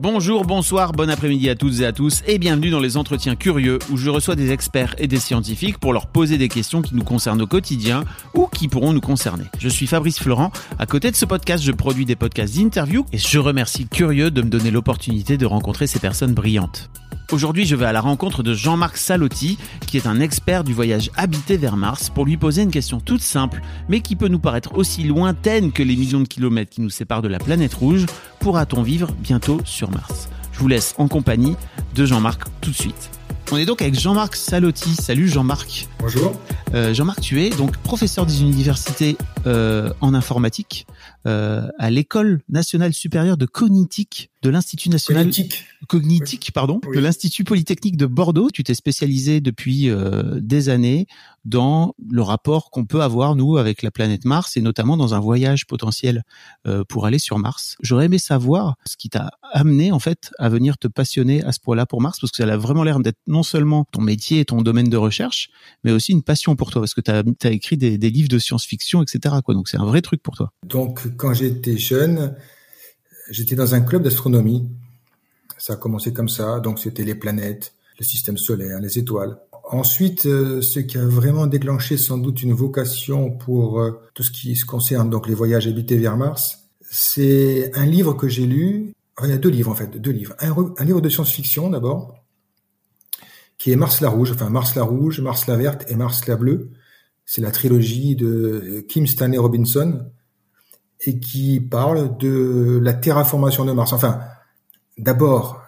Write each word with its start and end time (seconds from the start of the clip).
Bonjour, 0.00 0.44
bonsoir, 0.44 0.92
bon 0.92 1.10
après-midi 1.10 1.50
à 1.50 1.56
toutes 1.56 1.80
et 1.80 1.84
à 1.84 1.92
tous 1.92 2.22
et 2.28 2.38
bienvenue 2.38 2.70
dans 2.70 2.78
les 2.78 2.96
entretiens 2.96 3.34
curieux 3.34 3.80
où 3.90 3.96
je 3.96 4.10
reçois 4.10 4.36
des 4.36 4.52
experts 4.52 4.94
et 4.98 5.08
des 5.08 5.18
scientifiques 5.18 5.78
pour 5.78 5.92
leur 5.92 6.06
poser 6.06 6.38
des 6.38 6.46
questions 6.46 6.82
qui 6.82 6.94
nous 6.94 7.02
concernent 7.02 7.42
au 7.42 7.48
quotidien 7.48 8.04
ou 8.32 8.46
qui 8.46 8.68
pourront 8.68 8.92
nous 8.92 9.00
concerner. 9.00 9.46
Je 9.58 9.68
suis 9.68 9.88
Fabrice 9.88 10.20
Florent. 10.20 10.52
À 10.78 10.86
côté 10.86 11.10
de 11.10 11.16
ce 11.16 11.24
podcast, 11.24 11.64
je 11.64 11.72
produis 11.72 12.04
des 12.04 12.14
podcasts 12.14 12.54
d'interview 12.56 13.06
et 13.12 13.18
je 13.18 13.40
remercie 13.40 13.88
Curieux 13.88 14.30
de 14.30 14.40
me 14.40 14.48
donner 14.48 14.70
l'opportunité 14.70 15.36
de 15.36 15.46
rencontrer 15.46 15.88
ces 15.88 15.98
personnes 15.98 16.32
brillantes. 16.32 16.90
Aujourd'hui, 17.30 17.66
je 17.66 17.76
vais 17.76 17.84
à 17.84 17.92
la 17.92 18.00
rencontre 18.00 18.42
de 18.42 18.54
Jean-Marc 18.54 18.96
Salotti, 18.96 19.58
qui 19.86 19.98
est 19.98 20.06
un 20.06 20.18
expert 20.18 20.64
du 20.64 20.72
voyage 20.72 21.10
habité 21.14 21.58
vers 21.58 21.76
Mars, 21.76 22.08
pour 22.08 22.24
lui 22.24 22.38
poser 22.38 22.62
une 22.62 22.70
question 22.70 23.00
toute 23.00 23.20
simple, 23.20 23.60
mais 23.90 24.00
qui 24.00 24.16
peut 24.16 24.28
nous 24.28 24.38
paraître 24.38 24.74
aussi 24.78 25.02
lointaine 25.02 25.70
que 25.70 25.82
les 25.82 25.94
millions 25.94 26.20
de 26.20 26.26
kilomètres 26.28 26.70
qui 26.70 26.80
nous 26.80 26.88
séparent 26.88 27.20
de 27.20 27.28
la 27.28 27.38
planète 27.38 27.74
rouge. 27.74 28.06
Pourra-t-on 28.40 28.82
vivre 28.82 29.12
bientôt 29.12 29.60
sur 29.64 29.90
Mars? 29.90 30.28
Je 30.52 30.60
vous 30.60 30.68
laisse 30.68 30.94
en 30.98 31.08
compagnie 31.08 31.56
de 31.94 32.06
Jean-Marc 32.06 32.42
tout 32.60 32.70
de 32.70 32.76
suite. 32.76 33.10
On 33.50 33.56
est 33.56 33.64
donc 33.64 33.80
avec 33.80 33.98
Jean-Marc 33.98 34.36
Salotti. 34.36 34.94
Salut 34.94 35.26
Jean-Marc. 35.26 35.88
Bonjour. 36.00 36.34
Euh, 36.74 36.92
Jean-Marc, 36.92 37.20
tu 37.20 37.42
es 37.42 37.50
donc 37.50 37.76
professeur 37.78 38.26
des 38.26 38.42
universités 38.42 39.16
euh, 39.46 39.90
en 40.00 40.14
informatique 40.14 40.86
euh, 41.28 41.68
à 41.78 41.90
l'école 41.90 42.40
nationale 42.48 42.94
supérieure 42.94 43.36
de 43.36 43.44
cognitique 43.44 44.30
de 44.42 44.50
l'Institut 44.50 44.88
national 44.88 45.30
cognitique, 45.88 46.52
pardon, 46.52 46.80
Oui. 46.86 46.96
de 46.96 47.00
l'Institut 47.00 47.44
Polytechnique 47.44 47.96
de 47.96 48.06
Bordeaux. 48.06 48.50
Tu 48.50 48.62
t'es 48.62 48.74
spécialisé 48.74 49.40
depuis 49.40 49.90
euh, 49.90 50.38
des 50.40 50.68
années 50.68 51.06
dans 51.44 51.94
le 52.08 52.22
rapport 52.22 52.70
qu'on 52.70 52.84
peut 52.84 53.02
avoir 53.02 53.34
nous 53.34 53.56
avec 53.56 53.82
la 53.82 53.90
planète 53.90 54.24
Mars 54.24 54.56
et 54.56 54.60
notamment 54.60 54.96
dans 54.96 55.14
un 55.14 55.20
voyage 55.20 55.66
potentiel 55.66 56.22
euh, 56.66 56.84
pour 56.88 57.06
aller 57.06 57.18
sur 57.18 57.38
Mars. 57.38 57.76
J'aurais 57.82 58.04
aimé 58.06 58.18
savoir 58.18 58.76
ce 58.86 58.96
qui 58.96 59.08
t'a 59.08 59.30
amené 59.52 59.92
en 59.92 59.98
fait 59.98 60.30
à 60.38 60.48
venir 60.48 60.78
te 60.78 60.88
passionner 60.88 61.42
à 61.44 61.52
ce 61.52 61.58
point-là 61.60 61.86
pour 61.86 62.00
Mars 62.00 62.20
parce 62.20 62.30
que 62.30 62.36
ça 62.36 62.52
a 62.52 62.56
vraiment 62.56 62.84
l'air 62.84 63.00
d'être 63.00 63.18
non 63.26 63.42
seulement 63.42 63.86
ton 63.90 64.02
métier 64.02 64.40
et 64.40 64.44
ton 64.44 64.62
domaine 64.62 64.88
de 64.88 64.96
recherche, 64.96 65.50
mais 65.84 65.90
aussi 65.90 66.12
une 66.12 66.22
passion 66.22 66.54
pour 66.54 66.70
toi 66.70 66.80
parce 66.82 66.94
que 66.94 67.00
tu 67.00 67.10
as, 67.10 67.50
écrit 67.50 67.76
des, 67.76 67.98
des 67.98 68.10
livres 68.10 68.28
de 68.28 68.38
science-fiction, 68.38 69.02
etc. 69.02 69.36
Quoi. 69.44 69.54
Donc 69.54 69.68
c'est 69.68 69.78
un 69.78 69.86
vrai 69.86 70.00
truc 70.00 70.22
pour 70.22 70.36
toi. 70.36 70.52
Donc, 70.64 71.08
quand 71.18 71.34
j'étais 71.34 71.76
jeune, 71.76 72.34
j'étais 73.28 73.56
dans 73.56 73.74
un 73.74 73.82
club 73.82 74.02
d'astronomie. 74.02 74.66
Ça 75.58 75.74
a 75.74 75.76
commencé 75.76 76.12
comme 76.12 76.28
ça. 76.28 76.60
Donc, 76.60 76.78
c'était 76.78 77.04
les 77.04 77.14
planètes, 77.14 77.74
le 77.98 78.04
système 78.04 78.38
solaire, 78.38 78.80
les 78.80 78.98
étoiles. 78.98 79.36
Ensuite, 79.70 80.24
euh, 80.24 80.62
ce 80.62 80.80
qui 80.80 80.96
a 80.96 81.04
vraiment 81.04 81.46
déclenché 81.46 81.98
sans 81.98 82.16
doute 82.16 82.42
une 82.42 82.54
vocation 82.54 83.30
pour 83.30 83.80
euh, 83.80 84.00
tout 84.14 84.22
ce 84.22 84.30
qui 84.30 84.56
se 84.56 84.64
concerne 84.64 85.10
donc 85.10 85.28
les 85.28 85.34
voyages 85.34 85.66
habités 85.66 85.98
vers 85.98 86.16
Mars, 86.16 86.70
c'est 86.80 87.70
un 87.74 87.84
livre 87.84 88.14
que 88.14 88.28
j'ai 88.28 88.46
lu. 88.46 88.94
Il 89.22 89.28
y 89.28 89.32
a 89.32 89.36
deux 89.36 89.50
livres 89.50 89.70
en 89.70 89.74
fait, 89.74 89.98
deux 89.98 90.12
livres. 90.12 90.34
Un, 90.38 90.54
un 90.78 90.84
livre 90.84 91.02
de 91.02 91.08
science-fiction 91.10 91.68
d'abord, 91.68 92.24
qui 93.58 93.70
est 93.70 93.76
Mars 93.76 94.00
la 94.00 94.08
rouge, 94.08 94.32
enfin 94.32 94.48
Mars 94.48 94.74
la 94.74 94.84
rouge, 94.84 95.20
Mars 95.20 95.46
la 95.48 95.56
verte 95.56 95.84
et 95.90 95.96
Mars 95.96 96.26
la 96.28 96.36
bleue. 96.36 96.70
C'est 97.26 97.42
la 97.42 97.50
trilogie 97.50 98.16
de 98.16 98.86
Kim 98.88 99.06
Stanley 99.06 99.36
Robinson 99.36 100.06
et 101.06 101.18
qui 101.18 101.60
parle 101.60 102.16
de 102.18 102.80
la 102.82 102.92
terraformation 102.92 103.64
de 103.64 103.72
Mars. 103.72 103.92
Enfin, 103.92 104.20
d'abord 104.96 105.62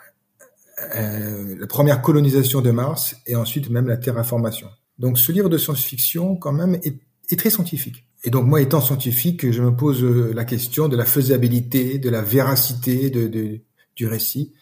euh, 0.97 1.57
la 1.59 1.67
première 1.67 2.03
colonisation 2.03 2.61
de 2.61 2.71
Mars 2.71 3.17
et 3.27 3.37
ensuite 3.37 3.71
même 3.71 3.87
la 3.87 3.97
terraformation. 3.97 4.69
Donc 4.99 5.19
ce 5.19 5.33
livre 5.33 5.49
de 5.49 5.59
science-fiction 5.59 6.37
quand 6.37 6.53
même 6.53 6.79
est, 6.83 6.99
très 7.37 7.51
scientifique. 7.51 8.07
Et 8.25 8.31
donc 8.31 8.47
moi 8.47 8.61
étant 8.61 8.81
scientifique, 8.81 9.51
je 9.53 9.63
me 9.63 9.75
pose 9.75 10.03
euh, 10.03 10.33
la 10.35 10.45
question 10.45 10.89
de 10.89 10.97
la 10.97 11.05
faisabilité, 11.05 11.99
de 11.99 12.11
la 12.11 12.23
véracité 12.23 13.09
de- 13.09 13.61
du 13.95 14.07
récit. 14.07 14.53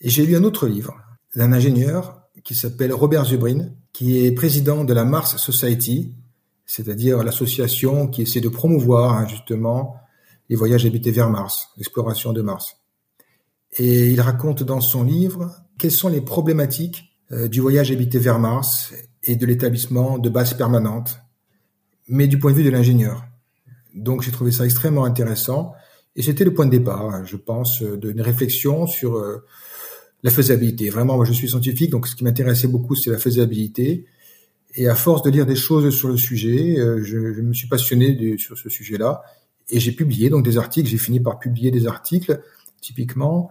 Et 0.00 0.08
j'ai 0.08 0.24
lu 0.24 0.36
un 0.36 0.44
autre 0.44 0.66
livre 0.66 0.96
d'un 1.36 1.52
ingénieur 1.52 2.22
qui 2.44 2.54
s'appelle 2.54 2.92
Robert 2.92 3.26
Zubrin, 3.26 3.68
qui 3.92 4.24
est 4.24 4.32
président 4.32 4.84
de 4.84 4.92
la 4.94 5.04
Mars 5.04 5.36
Society, 5.36 6.14
c'est-à-dire 6.72 7.22
l'association 7.22 8.06
qui 8.06 8.22
essaie 8.22 8.40
de 8.40 8.48
promouvoir 8.48 9.12
hein, 9.12 9.26
justement 9.28 9.96
les 10.48 10.56
voyages 10.56 10.86
habités 10.86 11.10
vers 11.10 11.28
Mars, 11.28 11.68
l'exploration 11.76 12.32
de 12.32 12.40
Mars. 12.40 12.78
Et 13.76 14.08
il 14.08 14.18
raconte 14.22 14.62
dans 14.62 14.80
son 14.80 15.04
livre 15.04 15.54
quelles 15.78 15.90
sont 15.90 16.08
les 16.08 16.22
problématiques 16.22 17.14
euh, 17.30 17.46
du 17.46 17.60
voyage 17.60 17.92
habité 17.92 18.18
vers 18.18 18.38
Mars 18.38 18.94
et 19.22 19.36
de 19.36 19.44
l'établissement 19.44 20.16
de 20.16 20.30
bases 20.30 20.54
permanentes, 20.54 21.18
mais 22.08 22.26
du 22.26 22.38
point 22.38 22.52
de 22.52 22.56
vue 22.56 22.64
de 22.64 22.70
l'ingénieur. 22.70 23.22
Donc 23.94 24.22
j'ai 24.22 24.30
trouvé 24.30 24.50
ça 24.50 24.64
extrêmement 24.64 25.04
intéressant 25.04 25.74
et 26.16 26.22
c'était 26.22 26.44
le 26.44 26.54
point 26.54 26.64
de 26.64 26.70
départ, 26.70 27.02
hein, 27.02 27.22
je 27.26 27.36
pense, 27.36 27.82
d'une 27.82 28.22
réflexion 28.22 28.86
sur 28.86 29.16
euh, 29.16 29.44
la 30.22 30.30
faisabilité. 30.30 30.88
Vraiment, 30.88 31.16
moi 31.16 31.26
je 31.26 31.34
suis 31.34 31.50
scientifique, 31.50 31.90
donc 31.90 32.08
ce 32.08 32.16
qui 32.16 32.24
m'intéressait 32.24 32.68
beaucoup 32.68 32.94
c'est 32.94 33.10
la 33.10 33.18
faisabilité. 33.18 34.06
Et 34.74 34.88
à 34.88 34.94
force 34.94 35.22
de 35.22 35.30
lire 35.30 35.46
des 35.46 35.56
choses 35.56 35.94
sur 35.94 36.08
le 36.08 36.16
sujet, 36.16 36.78
euh, 36.78 37.02
je, 37.02 37.18
me 37.18 37.52
suis 37.52 37.68
passionné 37.68 38.36
sur 38.38 38.56
ce 38.56 38.68
sujet-là 38.68 39.22
et 39.68 39.80
j'ai 39.80 39.92
publié 39.92 40.30
donc 40.30 40.44
des 40.44 40.56
articles. 40.58 40.88
J'ai 40.88 40.98
fini 40.98 41.20
par 41.20 41.38
publier 41.38 41.70
des 41.70 41.86
articles, 41.86 42.40
typiquement 42.80 43.50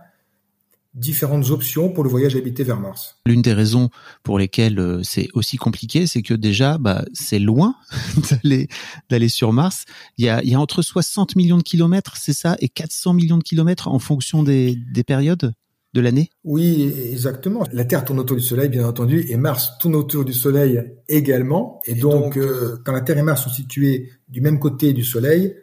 différentes 0.93 1.49
options 1.51 1.89
pour 1.89 2.03
le 2.03 2.09
voyage 2.09 2.35
habité 2.35 2.63
vers 2.63 2.79
Mars. 2.79 3.17
L'une 3.25 3.41
des 3.41 3.53
raisons 3.53 3.89
pour 4.23 4.37
lesquelles 4.37 4.79
euh, 4.79 5.03
c'est 5.03 5.29
aussi 5.33 5.55
compliqué, 5.57 6.05
c'est 6.05 6.21
que 6.21 6.33
déjà, 6.33 6.77
bah, 6.77 7.05
c'est 7.13 7.39
loin 7.39 7.75
d'aller 8.29 8.67
d'aller 9.09 9.29
sur 9.29 9.53
Mars. 9.53 9.85
Il 10.17 10.25
y 10.25 10.29
a, 10.29 10.43
il 10.43 10.49
y 10.49 10.55
a 10.55 10.59
entre 10.59 10.81
60 10.81 11.35
millions 11.35 11.57
de 11.57 11.63
kilomètres, 11.63 12.17
c'est 12.17 12.33
ça, 12.33 12.57
et 12.59 12.67
400 12.67 13.13
millions 13.13 13.37
de 13.37 13.43
kilomètres 13.43 13.87
en 13.87 13.99
fonction 13.99 14.43
des, 14.43 14.75
des 14.75 15.03
périodes? 15.03 15.53
De 15.93 16.01
l'année? 16.01 16.29
Oui, 16.43 16.93
exactement. 17.11 17.63
La 17.73 17.85
Terre 17.85 18.05
tourne 18.05 18.19
autour 18.19 18.37
du 18.37 18.43
Soleil, 18.43 18.69
bien 18.69 18.87
entendu, 18.87 19.25
et 19.29 19.37
Mars 19.37 19.77
tourne 19.79 19.95
autour 19.95 20.25
du 20.25 20.33
Soleil 20.33 20.81
également. 21.07 21.81
Et, 21.85 21.95
donc, 21.95 22.37
euh, 22.37 22.77
quand 22.85 22.93
la 22.93 23.01
Terre 23.01 23.17
et 23.17 23.23
Mars 23.23 23.43
sont 23.43 23.49
situées 23.49 24.09
du 24.29 24.41
même 24.41 24.59
côté 24.59 24.93
du 24.93 25.03
Soleil, 25.03 25.55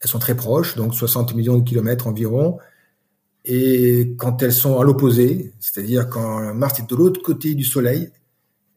elles 0.00 0.08
sont 0.08 0.18
très 0.18 0.36
proches, 0.36 0.76
donc 0.76 0.94
60 0.94 1.34
millions 1.34 1.58
de 1.58 1.64
kilomètres 1.64 2.06
environ. 2.06 2.58
Et 3.44 4.14
quand 4.18 4.42
elles 4.42 4.52
sont 4.52 4.78
à 4.78 4.84
l'opposé, 4.84 5.52
c'est-à-dire 5.60 6.08
quand 6.08 6.54
Mars 6.54 6.78
est 6.80 6.88
de 6.88 6.96
l'autre 6.96 7.22
côté 7.22 7.54
du 7.54 7.64
Soleil, 7.64 8.10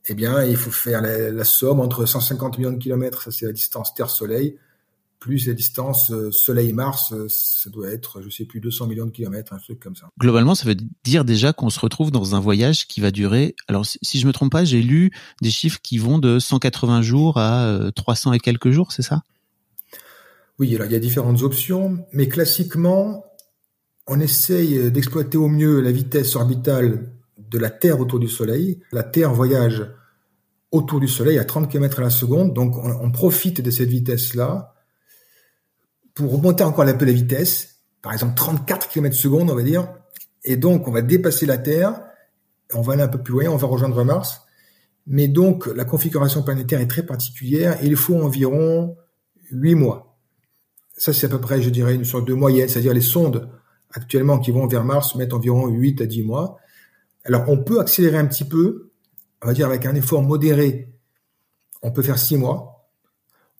eh 0.07 0.13
bien, 0.13 0.43
il 0.43 0.55
faut 0.55 0.71
faire 0.71 1.01
la, 1.01 1.31
la 1.31 1.43
somme 1.43 1.79
entre 1.79 2.05
150 2.05 2.57
millions 2.57 2.71
de 2.71 2.77
kilomètres, 2.77 3.21
ça 3.23 3.31
c'est 3.31 3.45
la 3.45 3.51
distance 3.51 3.93
Terre-Soleil, 3.93 4.57
plus 5.21 5.47
la 5.47 5.53
distance 5.53 6.09
euh, 6.11 6.31
Soleil-Mars, 6.31 7.13
euh, 7.13 7.27
ça 7.29 7.69
doit 7.69 7.89
être, 7.89 8.21
je 8.23 8.29
sais 8.29 8.43
plus, 8.43 8.59
200 8.59 8.87
millions 8.87 9.05
de 9.05 9.11
kilomètres, 9.11 9.53
un 9.53 9.59
truc 9.59 9.79
comme 9.79 9.95
ça. 9.95 10.09
Globalement, 10.19 10.55
ça 10.55 10.67
veut 10.67 10.75
dire 11.03 11.23
déjà 11.23 11.53
qu'on 11.53 11.69
se 11.69 11.79
retrouve 11.79 12.11
dans 12.11 12.33
un 12.35 12.39
voyage 12.39 12.87
qui 12.87 13.01
va 13.01 13.11
durer. 13.11 13.55
Alors, 13.67 13.85
si, 13.85 14.19
je 14.19 14.25
me 14.25 14.33
trompe 14.33 14.51
pas, 14.51 14.65
j'ai 14.65 14.81
lu 14.81 15.11
des 15.41 15.51
chiffres 15.51 15.79
qui 15.81 15.99
vont 15.99 16.17
de 16.17 16.39
180 16.39 17.03
jours 17.03 17.37
à 17.37 17.65
euh, 17.67 17.91
300 17.91 18.33
et 18.33 18.39
quelques 18.39 18.71
jours, 18.71 18.91
c'est 18.91 19.03
ça? 19.03 19.21
Oui, 20.57 20.75
alors 20.75 20.87
il 20.87 20.93
y 20.93 20.95
a 20.95 20.99
différentes 20.99 21.43
options, 21.43 22.03
mais 22.13 22.27
classiquement, 22.27 23.23
on 24.07 24.19
essaye 24.19 24.91
d'exploiter 24.91 25.37
au 25.37 25.47
mieux 25.47 25.81
la 25.81 25.91
vitesse 25.91 26.35
orbitale 26.35 27.11
de 27.37 27.59
la 27.59 27.69
Terre 27.69 27.99
autour 27.99 28.19
du 28.19 28.27
Soleil. 28.27 28.79
La 28.91 29.03
Terre 29.03 29.33
voyage 29.33 29.85
autour 30.71 30.99
du 30.99 31.07
Soleil 31.07 31.37
à 31.37 31.45
30 31.45 31.69
km 31.69 31.99
à 31.99 32.01
la 32.01 32.09
seconde, 32.09 32.53
donc 32.55 32.75
on, 32.77 32.89
on 32.89 33.11
profite 33.11 33.61
de 33.61 33.69
cette 33.69 33.89
vitesse-là 33.89 34.73
pour 36.13 36.33
augmenter 36.33 36.63
encore 36.63 36.85
un 36.85 36.93
peu 36.93 37.05
la 37.05 37.11
vitesse, 37.11 37.79
par 38.01 38.13
exemple 38.13 38.35
34 38.35 38.89
km 38.89 39.15
seconde, 39.15 39.49
on 39.49 39.55
va 39.55 39.63
dire, 39.63 39.87
et 40.43 40.57
donc 40.57 40.87
on 40.87 40.91
va 40.91 41.01
dépasser 41.01 41.45
la 41.45 41.57
Terre, 41.57 42.01
on 42.73 42.81
va 42.81 42.93
aller 42.93 43.03
un 43.03 43.07
peu 43.07 43.21
plus 43.21 43.33
loin, 43.33 43.45
on 43.49 43.57
va 43.57 43.67
rejoindre 43.67 44.03
Mars, 44.03 44.41
mais 45.07 45.27
donc 45.27 45.67
la 45.67 45.85
configuration 45.85 46.43
planétaire 46.43 46.79
est 46.79 46.87
très 46.87 47.05
particulière 47.05 47.77
il 47.83 47.95
faut 47.95 48.15
environ 48.21 48.95
8 49.51 49.75
mois. 49.75 50.17
Ça, 50.93 51.13
c'est 51.13 51.25
à 51.25 51.29
peu 51.29 51.41
près, 51.41 51.61
je 51.61 51.69
dirais, 51.69 51.95
une 51.95 52.05
sorte 52.05 52.27
de 52.27 52.33
moyenne, 52.33 52.67
c'est-à-dire 52.67 52.93
les 52.93 53.01
sondes 53.01 53.49
actuellement 53.91 54.39
qui 54.39 54.51
vont 54.51 54.67
vers 54.67 54.83
Mars 54.83 55.15
mettent 55.15 55.33
environ 55.33 55.67
8 55.67 56.01
à 56.01 56.05
10 56.05 56.23
mois. 56.23 56.57
Alors, 57.23 57.49
on 57.49 57.57
peut 57.57 57.79
accélérer 57.79 58.17
un 58.17 58.25
petit 58.25 58.43
peu, 58.43 58.91
on 59.41 59.47
va 59.47 59.53
dire 59.53 59.67
avec 59.67 59.85
un 59.85 59.95
effort 59.95 60.21
modéré, 60.21 60.93
on 61.81 61.91
peut 61.91 62.03
faire 62.03 62.19
6 62.19 62.37
mois. 62.37 62.87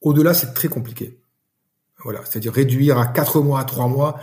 Au-delà, 0.01 0.33
c'est 0.33 0.53
très 0.53 0.67
compliqué. 0.67 1.20
Voilà, 2.03 2.21
c'est-à-dire 2.25 2.53
réduire 2.53 2.97
à 2.97 3.07
quatre 3.07 3.41
mois, 3.41 3.59
à 3.59 3.63
trois 3.63 3.87
mois. 3.87 4.19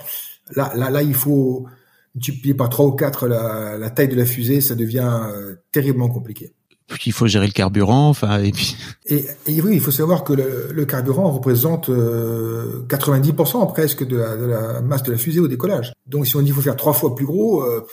Là, 0.54 0.72
là, 0.74 0.90
là, 0.90 1.02
il 1.02 1.14
faut 1.14 1.66
multiplier 2.14 2.54
par 2.54 2.68
trois 2.68 2.86
ou 2.86 2.92
quatre 2.92 3.28
la, 3.28 3.78
la 3.78 3.90
taille 3.90 4.08
de 4.08 4.16
la 4.16 4.26
fusée, 4.26 4.60
ça 4.60 4.74
devient 4.74 5.20
euh, 5.32 5.56
terriblement 5.72 6.08
compliqué. 6.08 6.54
Puis 6.88 7.02
il 7.06 7.12
faut 7.12 7.26
gérer 7.26 7.46
le 7.46 7.52
carburant, 7.52 8.08
enfin 8.08 8.40
et 8.40 8.50
puis. 8.50 8.76
Et, 9.06 9.26
et, 9.46 9.60
oui, 9.60 9.72
il 9.74 9.80
faut 9.80 9.90
savoir 9.90 10.24
que 10.24 10.32
le, 10.32 10.70
le 10.72 10.86
carburant 10.86 11.30
représente 11.30 11.90
euh, 11.90 12.86
90% 12.88 13.72
presque 13.72 14.06
de 14.06 14.16
la, 14.16 14.36
de 14.36 14.46
la, 14.46 14.80
masse 14.80 15.02
de 15.02 15.12
la 15.12 15.18
fusée 15.18 15.40
au 15.40 15.48
décollage. 15.48 15.92
Donc 16.06 16.26
si 16.26 16.34
on 16.36 16.40
dit 16.40 16.46
qu'il 16.46 16.54
faut 16.54 16.62
faire 16.62 16.76
trois 16.76 16.94
fois 16.94 17.14
plus 17.14 17.26
gros, 17.26 17.62
euh, 17.62 17.86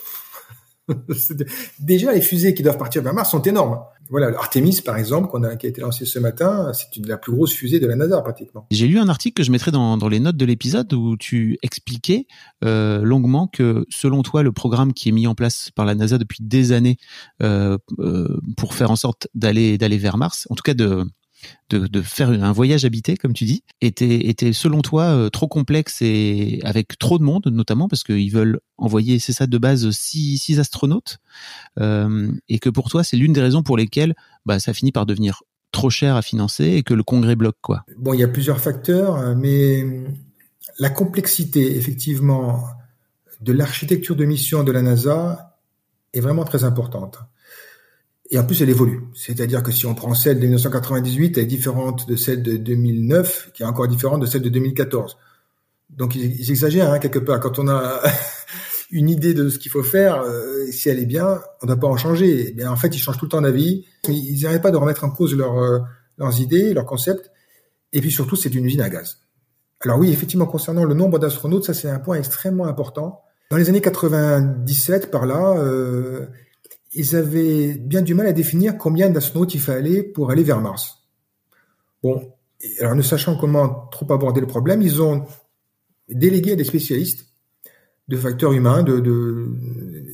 déjà 1.78 2.12
les 2.12 2.22
fusées 2.22 2.54
qui 2.54 2.62
doivent 2.62 2.78
partir 2.78 3.02
vers 3.02 3.12
Mars 3.12 3.30
sont 3.30 3.42
énormes. 3.42 3.80
Voilà, 4.10 4.28
Artemis 4.38 4.80
par 4.84 4.96
exemple, 4.96 5.28
qu'on 5.28 5.42
a, 5.42 5.56
qui 5.56 5.66
a 5.66 5.68
été 5.68 5.80
lancé 5.80 6.04
ce 6.04 6.18
matin, 6.18 6.72
c'est 6.72 6.96
une 6.96 7.06
la 7.06 7.16
plus 7.16 7.32
grosse 7.32 7.52
fusée 7.52 7.80
de 7.80 7.86
la 7.86 7.96
NASA 7.96 8.20
pratiquement. 8.20 8.66
J'ai 8.70 8.86
lu 8.86 8.98
un 8.98 9.08
article 9.08 9.34
que 9.34 9.42
je 9.42 9.50
mettrai 9.50 9.70
dans, 9.70 9.96
les 10.08 10.20
notes 10.20 10.36
de 10.36 10.44
l'épisode 10.44 10.92
où 10.92 11.16
tu 11.16 11.58
expliquais 11.62 12.26
euh, 12.64 13.02
longuement 13.02 13.46
que 13.46 13.84
selon 13.90 14.22
toi 14.22 14.42
le 14.42 14.52
programme 14.52 14.92
qui 14.92 15.08
est 15.08 15.12
mis 15.12 15.26
en 15.26 15.34
place 15.34 15.70
par 15.74 15.84
la 15.84 15.94
NASA 15.94 16.18
depuis 16.18 16.38
des 16.42 16.72
années 16.72 16.96
euh, 17.42 17.78
euh, 17.98 18.38
pour 18.56 18.74
faire 18.74 18.90
en 18.90 18.96
sorte 18.96 19.28
d'aller 19.34 19.76
vers 19.78 20.16
Mars, 20.16 20.46
en 20.50 20.54
tout 20.54 20.62
cas 20.62 20.74
de 20.74 21.04
de, 21.70 22.02
faire 22.02 22.30
un 22.30 22.52
voyage 22.52 22.84
habité, 22.84 23.16
comme 23.16 23.32
tu 23.32 23.44
dis, 23.44 23.64
était, 23.80 24.28
était 24.28 24.52
selon 24.52 24.82
toi 24.82 25.04
euh, 25.04 25.30
trop 25.30 25.48
complexe 25.48 26.00
et 26.00 26.60
avec 26.62 26.98
trop 26.98 27.18
de 27.18 27.24
monde, 27.24 27.46
notamment 27.46 27.88
parce 27.88 28.04
qu'ils 28.04 28.32
veulent 28.32 28.60
envoyer, 28.76 29.18
c'est 29.18 29.32
ça 29.32 29.46
de 29.46 29.58
base, 29.58 29.90
six, 29.90 30.58
astronautes, 30.58 31.18
euh, 31.80 32.30
et 32.48 32.58
que 32.58 32.70
pour 32.70 32.88
toi, 32.88 33.02
c'est 33.04 33.16
l'une 33.16 33.32
des 33.32 33.42
raisons 33.42 33.62
pour 33.62 33.76
lesquelles 33.76 34.14
bah, 34.44 34.58
ça 34.58 34.72
finit 34.72 34.92
par 34.92 35.06
devenir 35.06 35.42
trop 35.72 35.90
cher 35.90 36.16
à 36.16 36.22
financer 36.22 36.64
et 36.64 36.82
que 36.82 36.94
le 36.94 37.02
Congrès 37.02 37.36
bloque 37.36 37.58
quoi. 37.60 37.84
Bon, 37.98 38.14
il 38.14 38.20
y 38.20 38.24
a 38.24 38.28
plusieurs 38.28 38.60
facteurs, 38.60 39.36
mais 39.36 39.84
la 40.78 40.90
complexité, 40.90 41.76
effectivement, 41.76 42.64
de 43.40 43.52
l'architecture 43.52 44.16
de 44.16 44.24
mission 44.24 44.64
de 44.64 44.72
la 44.72 44.82
NASA 44.82 45.58
est 46.12 46.20
vraiment 46.20 46.44
très 46.44 46.64
importante. 46.64 47.18
Et 48.30 48.38
en 48.38 48.44
plus, 48.44 48.60
elle 48.62 48.70
évolue. 48.70 49.02
C'est-à-dire 49.14 49.62
que 49.62 49.72
si 49.72 49.86
on 49.86 49.94
prend 49.94 50.14
celle 50.14 50.36
de 50.36 50.42
1998, 50.42 51.38
elle 51.38 51.44
est 51.44 51.46
différente 51.46 52.08
de 52.08 52.16
celle 52.16 52.42
de 52.42 52.56
2009, 52.56 53.50
qui 53.54 53.62
est 53.62 53.66
encore 53.66 53.86
différente 53.88 54.20
de 54.20 54.26
celle 54.26 54.42
de 54.42 54.48
2014. 54.48 55.16
Donc, 55.90 56.16
ils, 56.16 56.50
exagèrent 56.50 56.90
hein, 56.90 56.98
quelque 56.98 57.20
part. 57.20 57.38
Quand 57.38 57.58
on 57.58 57.68
a 57.68 58.02
une 58.90 59.08
idée 59.08 59.32
de 59.32 59.48
ce 59.48 59.58
qu'il 59.58 59.70
faut 59.70 59.84
faire, 59.84 60.22
euh, 60.22 60.66
si 60.72 60.88
elle 60.88 60.98
est 60.98 61.06
bien, 61.06 61.40
on 61.62 61.66
ne 61.66 61.72
doit 61.72 61.80
pas 61.80 61.86
en 61.86 61.96
changer. 61.96 62.52
Mais 62.56 62.66
en 62.66 62.76
fait, 62.76 62.94
ils 62.94 62.98
changent 62.98 63.18
tout 63.18 63.26
le 63.26 63.30
temps 63.30 63.42
d'avis. 63.42 63.84
Ils 64.08 64.42
n'arrêtent 64.42 64.62
pas 64.62 64.72
de 64.72 64.76
remettre 64.76 65.04
en 65.04 65.10
cause 65.10 65.34
euh, 65.34 65.78
leurs 66.18 66.40
idées, 66.40 66.74
leurs 66.74 66.86
concepts. 66.86 67.30
Et 67.92 68.00
puis 68.00 68.10
surtout, 68.10 68.36
c'est 68.36 68.54
une 68.54 68.64
usine 68.64 68.80
à 68.80 68.90
gaz. 68.90 69.18
Alors 69.80 69.98
oui, 69.98 70.10
effectivement, 70.10 70.46
concernant 70.46 70.84
le 70.84 70.94
nombre 70.94 71.18
d'astronautes, 71.18 71.64
ça 71.64 71.74
c'est 71.74 71.88
un 71.88 71.98
point 71.98 72.16
extrêmement 72.16 72.66
important. 72.66 73.22
Dans 73.50 73.56
les 73.56 73.68
années 73.68 73.80
97, 73.80 75.10
par 75.10 75.26
là, 75.26 75.56
euh, 75.58 76.26
ils 76.96 77.14
avaient 77.14 77.74
bien 77.74 78.00
du 78.00 78.14
mal 78.14 78.26
à 78.26 78.32
définir 78.32 78.78
combien 78.78 79.10
d'astronautes 79.10 79.54
il 79.54 79.60
fallait 79.60 80.02
pour 80.02 80.30
aller 80.30 80.42
vers 80.42 80.60
Mars. 80.60 81.02
Bon, 82.02 82.32
alors 82.80 82.94
ne 82.94 83.02
sachant 83.02 83.36
comment 83.36 83.86
trop 83.92 84.10
aborder 84.12 84.40
le 84.40 84.46
problème, 84.46 84.80
ils 84.80 85.02
ont 85.02 85.26
délégué 86.08 86.52
à 86.52 86.56
des 86.56 86.64
spécialistes 86.64 87.26
de 88.08 88.16
facteurs 88.16 88.52
humains, 88.52 88.82
de, 88.82 89.00
de 89.00 89.48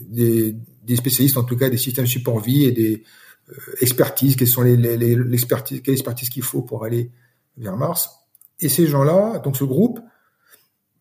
des, 0.08 0.96
spécialistes 0.96 1.36
en 1.36 1.44
tout 1.44 1.56
cas 1.56 1.70
des 1.70 1.78
systèmes 1.78 2.06
support 2.06 2.40
vie 2.40 2.64
et 2.64 2.72
des 2.72 3.04
euh, 3.50 3.54
expertises, 3.80 4.34
quelles 4.34 4.48
sont 4.48 4.62
les, 4.62 4.76
les, 4.76 4.96
les 4.96 5.14
l'expertise, 5.14 5.82
quelle 5.82 5.94
expertise 5.94 6.30
qu'il 6.30 6.42
faut 6.42 6.62
pour 6.62 6.84
aller 6.84 7.12
vers 7.56 7.76
Mars. 7.76 8.10
Et 8.58 8.68
ces 8.68 8.86
gens-là, 8.86 9.38
donc 9.38 9.56
ce 9.56 9.64
groupe, 9.64 10.00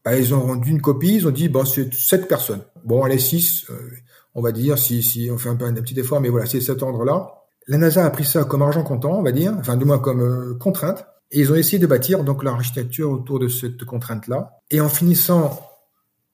bah, 0.06 0.16
ils 0.18 0.34
ont 0.34 0.42
rendu 0.42 0.70
une 0.70 0.82
copie, 0.82 1.16
ils 1.16 1.28
ont 1.28 1.32
dit 1.32 1.50
bon 1.50 1.66
c'est 1.66 1.92
sept 1.94 2.28
personnes. 2.28 2.64
Bon, 2.84 3.04
allez 3.04 3.20
six. 3.20 3.66
Euh, 3.70 3.90
on 4.36 4.42
va 4.42 4.52
dire, 4.52 4.78
si, 4.78 5.04
si 5.04 5.30
on 5.32 5.38
fait 5.38 5.50
un, 5.50 5.56
peu, 5.56 5.66
un 5.66 5.74
petit 5.74 6.00
effort, 6.00 6.22
mais 6.22 6.30
voilà, 6.30 6.46
c'est 6.46 6.62
cet 6.62 6.82
ordre-là. 6.82 7.32
La 7.68 7.78
NASA 7.78 8.06
a 8.06 8.10
pris 8.10 8.26
ça 8.26 8.44
comme 8.44 8.62
argent 8.62 8.84
comptant, 8.84 9.18
on 9.18 9.24
va 9.24 9.32
dire, 9.32 9.54
enfin 9.60 9.78
du 9.78 9.86
moins 9.86 10.00
comme 10.00 10.22
euh, 10.22 10.58
contrainte, 10.58 11.06
et 11.32 11.40
ils 11.40 11.52
ont 11.52 11.56
essayé 11.56 11.80
de 11.80 11.88
bâtir 11.88 12.24
donc 12.24 12.44
l'architecture 12.44 13.12
autour 13.12 13.40
de 13.40 13.48
cette 13.48 13.84
contrainte-là. 13.86 14.60
Et 14.72 14.82
en 14.82 14.90
finissant 14.90 15.60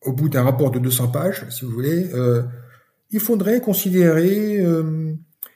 au 0.03 0.13
bout 0.13 0.29
d'un 0.29 0.43
rapport 0.43 0.71
de 0.71 0.79
200 0.79 1.09
pages, 1.09 1.45
si 1.49 1.65
vous 1.65 1.71
voulez, 1.71 2.09
euh, 2.13 2.43
il 3.11 3.19
faudrait 3.19 3.61
considérer 3.61 4.59
euh, 4.59 5.13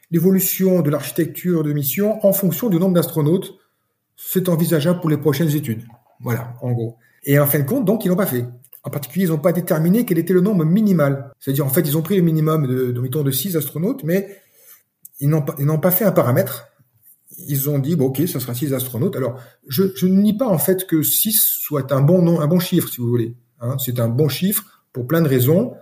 l'évolution 0.10 0.82
de 0.82 0.90
l'architecture 0.90 1.64
de 1.64 1.74
mission 1.74 2.26
en 2.26 2.34
fonction 2.34 2.70
du 2.70 2.78
nombre 2.78 2.94
d'astronautes. 2.94 3.54
C'est 4.16 4.50
envisageable 4.50 5.00
pour 5.00 5.10
les 5.10 5.18
prochaines 5.18 5.56
études. 5.56 5.84
Voilà, 6.20 6.54
en 6.62 6.72
gros. 6.72 6.98
Et 7.24 7.40
en 7.40 7.48
fin 7.48 7.60
de 7.60 7.64
compte, 7.64 7.86
donc, 7.86 8.06
ils 8.06 8.10
l'ont 8.10 8.16
pas 8.16 8.26
fait. 8.26 8.46
En 8.84 8.90
particulier, 8.90 9.26
ils 9.26 9.30
n'ont 9.30 9.38
pas 9.38 9.54
déterminé 9.54 10.06
quel 10.06 10.18
était 10.18 10.34
le 10.34 10.42
nombre 10.42 10.66
minimal. 10.66 11.32
C'est-à-dire, 11.40 11.66
en 11.66 11.70
fait, 11.70 11.82
ils 11.82 11.98
ont 11.98 12.02
pris 12.02 12.16
le 12.16 12.24
minimum 12.24 12.66
de, 12.66 12.92
de, 12.92 13.22
de 13.24 13.32
6 13.32 13.56
astronautes, 13.56 14.04
mais 14.04 14.38
ils 15.20 15.30
n'ont 15.30 15.80
pas, 15.80 15.92
fait 15.92 16.06
un 16.06 16.12
paramètre. 16.12 16.68
Ils 17.48 17.70
ont 17.70 17.78
dit, 17.78 17.96
bon, 17.96 18.06
ok, 18.06 18.28
ça 18.28 18.40
sera 18.40 18.56
6 18.56 18.74
astronautes. 18.74 19.16
Alors, 19.16 19.40
je, 19.68 19.84
je 19.96 20.08
ne 20.08 20.20
nie 20.20 20.36
pas, 20.36 20.48
en 20.48 20.58
fait, 20.58 20.88
que 20.88 21.04
6 21.04 21.40
soit 21.60 21.92
un 21.92 22.02
bon 22.02 22.24
nom, 22.24 22.42
un 22.42 22.48
bon 22.48 22.60
chiffre, 22.60 22.90
si 22.90 23.02
vous 23.02 23.08
voulez. 23.08 23.36
Hein, 23.60 23.78
c'est 23.78 24.00
un 24.00 24.10
bon 24.10 24.30
chiffre 24.30 24.64
pour 24.92 25.06
plein 25.06 25.22
de 25.22 25.28
raisons. 25.28 25.74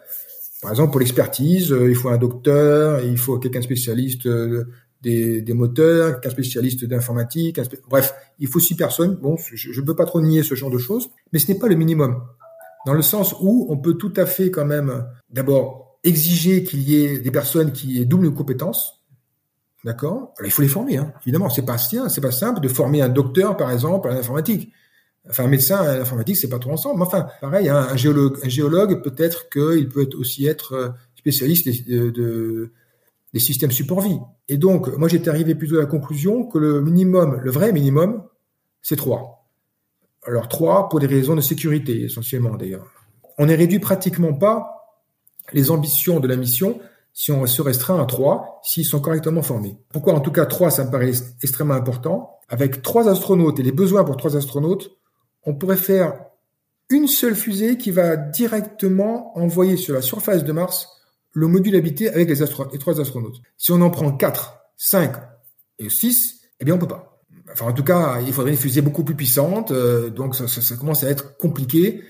Par 0.62 0.72
exemple, 0.72 0.92
pour 0.92 1.00
l'expertise, 1.00 1.72
euh, 1.72 1.90
il 1.90 1.96
faut 1.96 2.10
un 2.10 2.18
docteur, 2.18 3.02
il 3.02 3.18
faut 3.18 3.40
quelqu'un 3.40 3.62
spécialiste 3.62 4.26
euh, 4.26 4.66
des, 5.02 5.42
des, 5.42 5.54
moteurs, 5.54 6.16
quelqu'un 6.16 6.32
spécialiste 6.32 6.84
d'informatique. 6.84 7.62
Bref, 7.90 8.14
il 8.40 8.48
faut 8.48 8.60
six 8.60 8.76
personnes. 8.76 9.16
Bon, 9.16 9.38
je 9.38 9.80
ne 9.80 9.86
peux 9.86 9.96
pas 9.96 10.06
trop 10.06 10.20
nier 10.20 10.44
ce 10.44 10.56
genre 10.56 10.70
de 10.70 10.78
choses, 10.78 11.10
mais 11.32 11.40
ce 11.40 11.50
n'est 11.50 11.58
pas 11.58 11.68
le 11.68 11.76
minimum 11.76 12.22
dans 12.90 12.96
le 12.96 13.04
sens 13.04 13.36
où 13.40 13.68
on 13.70 13.78
peut 13.78 13.94
tout 13.94 14.14
à 14.18 14.26
fait 14.26 14.50
quand 14.50 14.66
même 14.66 15.06
d'abord 15.30 16.00
exiger 16.04 16.64
qu'il 16.64 16.82
y 16.90 16.96
ait 16.96 17.20
des 17.20 17.30
personnes 17.30 17.72
qui 17.72 18.02
aient 18.02 18.06
double 18.06 18.34
compétence, 18.34 19.04
d'accord? 19.86 20.34
Il 20.44 20.50
faut 20.50 20.64
les 20.64 20.68
former, 20.68 20.98
hein. 20.98 21.14
évidemment. 21.22 21.52
C'est 21.52 21.62
pas 21.62 21.78
c'est 21.78 22.20
pas 22.20 22.32
simple 22.32 22.62
de 22.62 22.68
former 22.68 23.04
un 23.04 23.10
docteur 23.10 23.58
par 23.58 23.70
exemple 23.70 24.10
à 24.10 24.16
l'informatique. 24.16 24.74
Enfin, 25.30 25.44
un 25.44 25.50
médecin 25.50 25.76
à 25.76 26.00
l'informatique, 26.00 26.38
c'est 26.38 26.50
pas 26.50 26.58
trop 26.58 26.72
ensemble. 26.72 26.98
Mais 26.98 27.06
enfin, 27.06 27.28
pareil, 27.42 27.70
hein, 27.70 27.90
un 27.92 27.96
géologue, 27.96 29.04
peut-être 29.04 29.50
qu'il 29.50 29.88
peut 29.90 30.10
aussi 30.18 30.48
être 30.48 30.74
euh, 30.74 30.90
spécialiste 31.16 31.88
de, 31.88 32.10
de, 32.10 32.72
des 33.34 33.40
systèmes 33.40 33.70
support 33.70 34.02
vie. 34.02 34.18
Et 34.48 34.58
donc, 34.58 34.88
moi, 34.98 35.08
j'étais 35.08 35.30
arrivé 35.30 35.54
plutôt 35.54 35.76
à 35.78 35.82
la 35.82 35.86
conclusion 35.86 36.48
que 36.48 36.58
le 36.58 36.82
minimum, 36.82 37.40
le 37.44 37.52
vrai 37.52 37.72
minimum, 37.72 38.24
c'est 38.82 38.96
trois. 38.96 39.39
Alors 40.26 40.48
trois, 40.48 40.90
pour 40.90 41.00
des 41.00 41.08
raisons 41.08 41.36
de 41.36 41.42
sécurité 41.42 42.04
essentiellement 42.04 42.56
d'ailleurs. 42.56 42.88
On 43.38 43.46
ne 43.46 43.56
réduit 43.56 43.80
pratiquement 43.80 44.34
pas 44.34 44.76
les 45.54 45.72
ambitions 45.72 46.20
de 46.20 46.28
la 46.28 46.36
mission 46.36 46.80
si 47.14 47.32
on 47.32 47.46
se 47.46 47.62
restreint 47.62 48.02
à 48.02 48.06
trois, 48.06 48.62
s'ils 48.64 48.86
sont 48.86 49.00
correctement 49.00 49.42
formés. 49.42 49.78
Pourquoi? 49.92 50.14
En 50.14 50.20
tout 50.20 50.32
cas 50.32 50.46
trois, 50.46 50.72
ça 50.72 50.86
me 50.86 50.92
paraît 50.92 51.12
extrêmement 51.42 51.74
important. 51.74 52.40
Avec 52.48 52.82
trois 52.82 53.10
astronautes 53.10 53.60
et 53.60 53.64
les 53.64 53.72
besoins 53.72 54.04
pour 54.04 54.18
trois 54.18 54.36
astronautes, 54.38 54.92
on 55.44 55.56
pourrait 55.56 55.78
faire 55.78 56.14
une 56.90 57.08
seule 57.08 57.36
fusée 57.36 57.78
qui 57.78 57.92
va 57.92 58.16
directement 58.16 59.38
envoyer 59.38 59.78
sur 59.78 59.94
la 59.94 60.02
surface 60.02 60.44
de 60.44 60.52
Mars 60.52 60.88
le 61.32 61.48
module 61.48 61.76
habité 61.76 62.10
avec 62.10 62.30
les, 62.30 62.46
les 62.72 62.80
trois 62.80 63.00
astronautes. 63.00 63.42
Si 63.58 63.72
on 63.72 63.82
en 63.82 63.90
prend 63.90 64.12
quatre, 64.12 64.60
cinq 64.78 65.14
et 65.78 65.90
six, 65.90 66.42
eh 66.60 66.66
bien 66.66 66.76
on 66.76 66.80
peut 66.80 66.88
pas. 66.88 67.19
Enfin, 67.52 67.66
en 67.66 67.74
tout 67.74 67.84
cas, 67.84 68.20
il 68.26 68.34
faudrait 68.34 68.52
une 68.52 68.58
fusée 68.58 68.82
beaucoup 68.82 69.04
plus 69.04 69.16
puissante. 69.16 69.72
Euh, 69.72 70.10
donc, 70.10 70.36
ça, 70.36 70.48
ça, 70.48 70.62
ça, 70.62 70.76
commence 70.76 71.04
à 71.04 71.10
être 71.10 71.38
compliqué. 71.38 72.04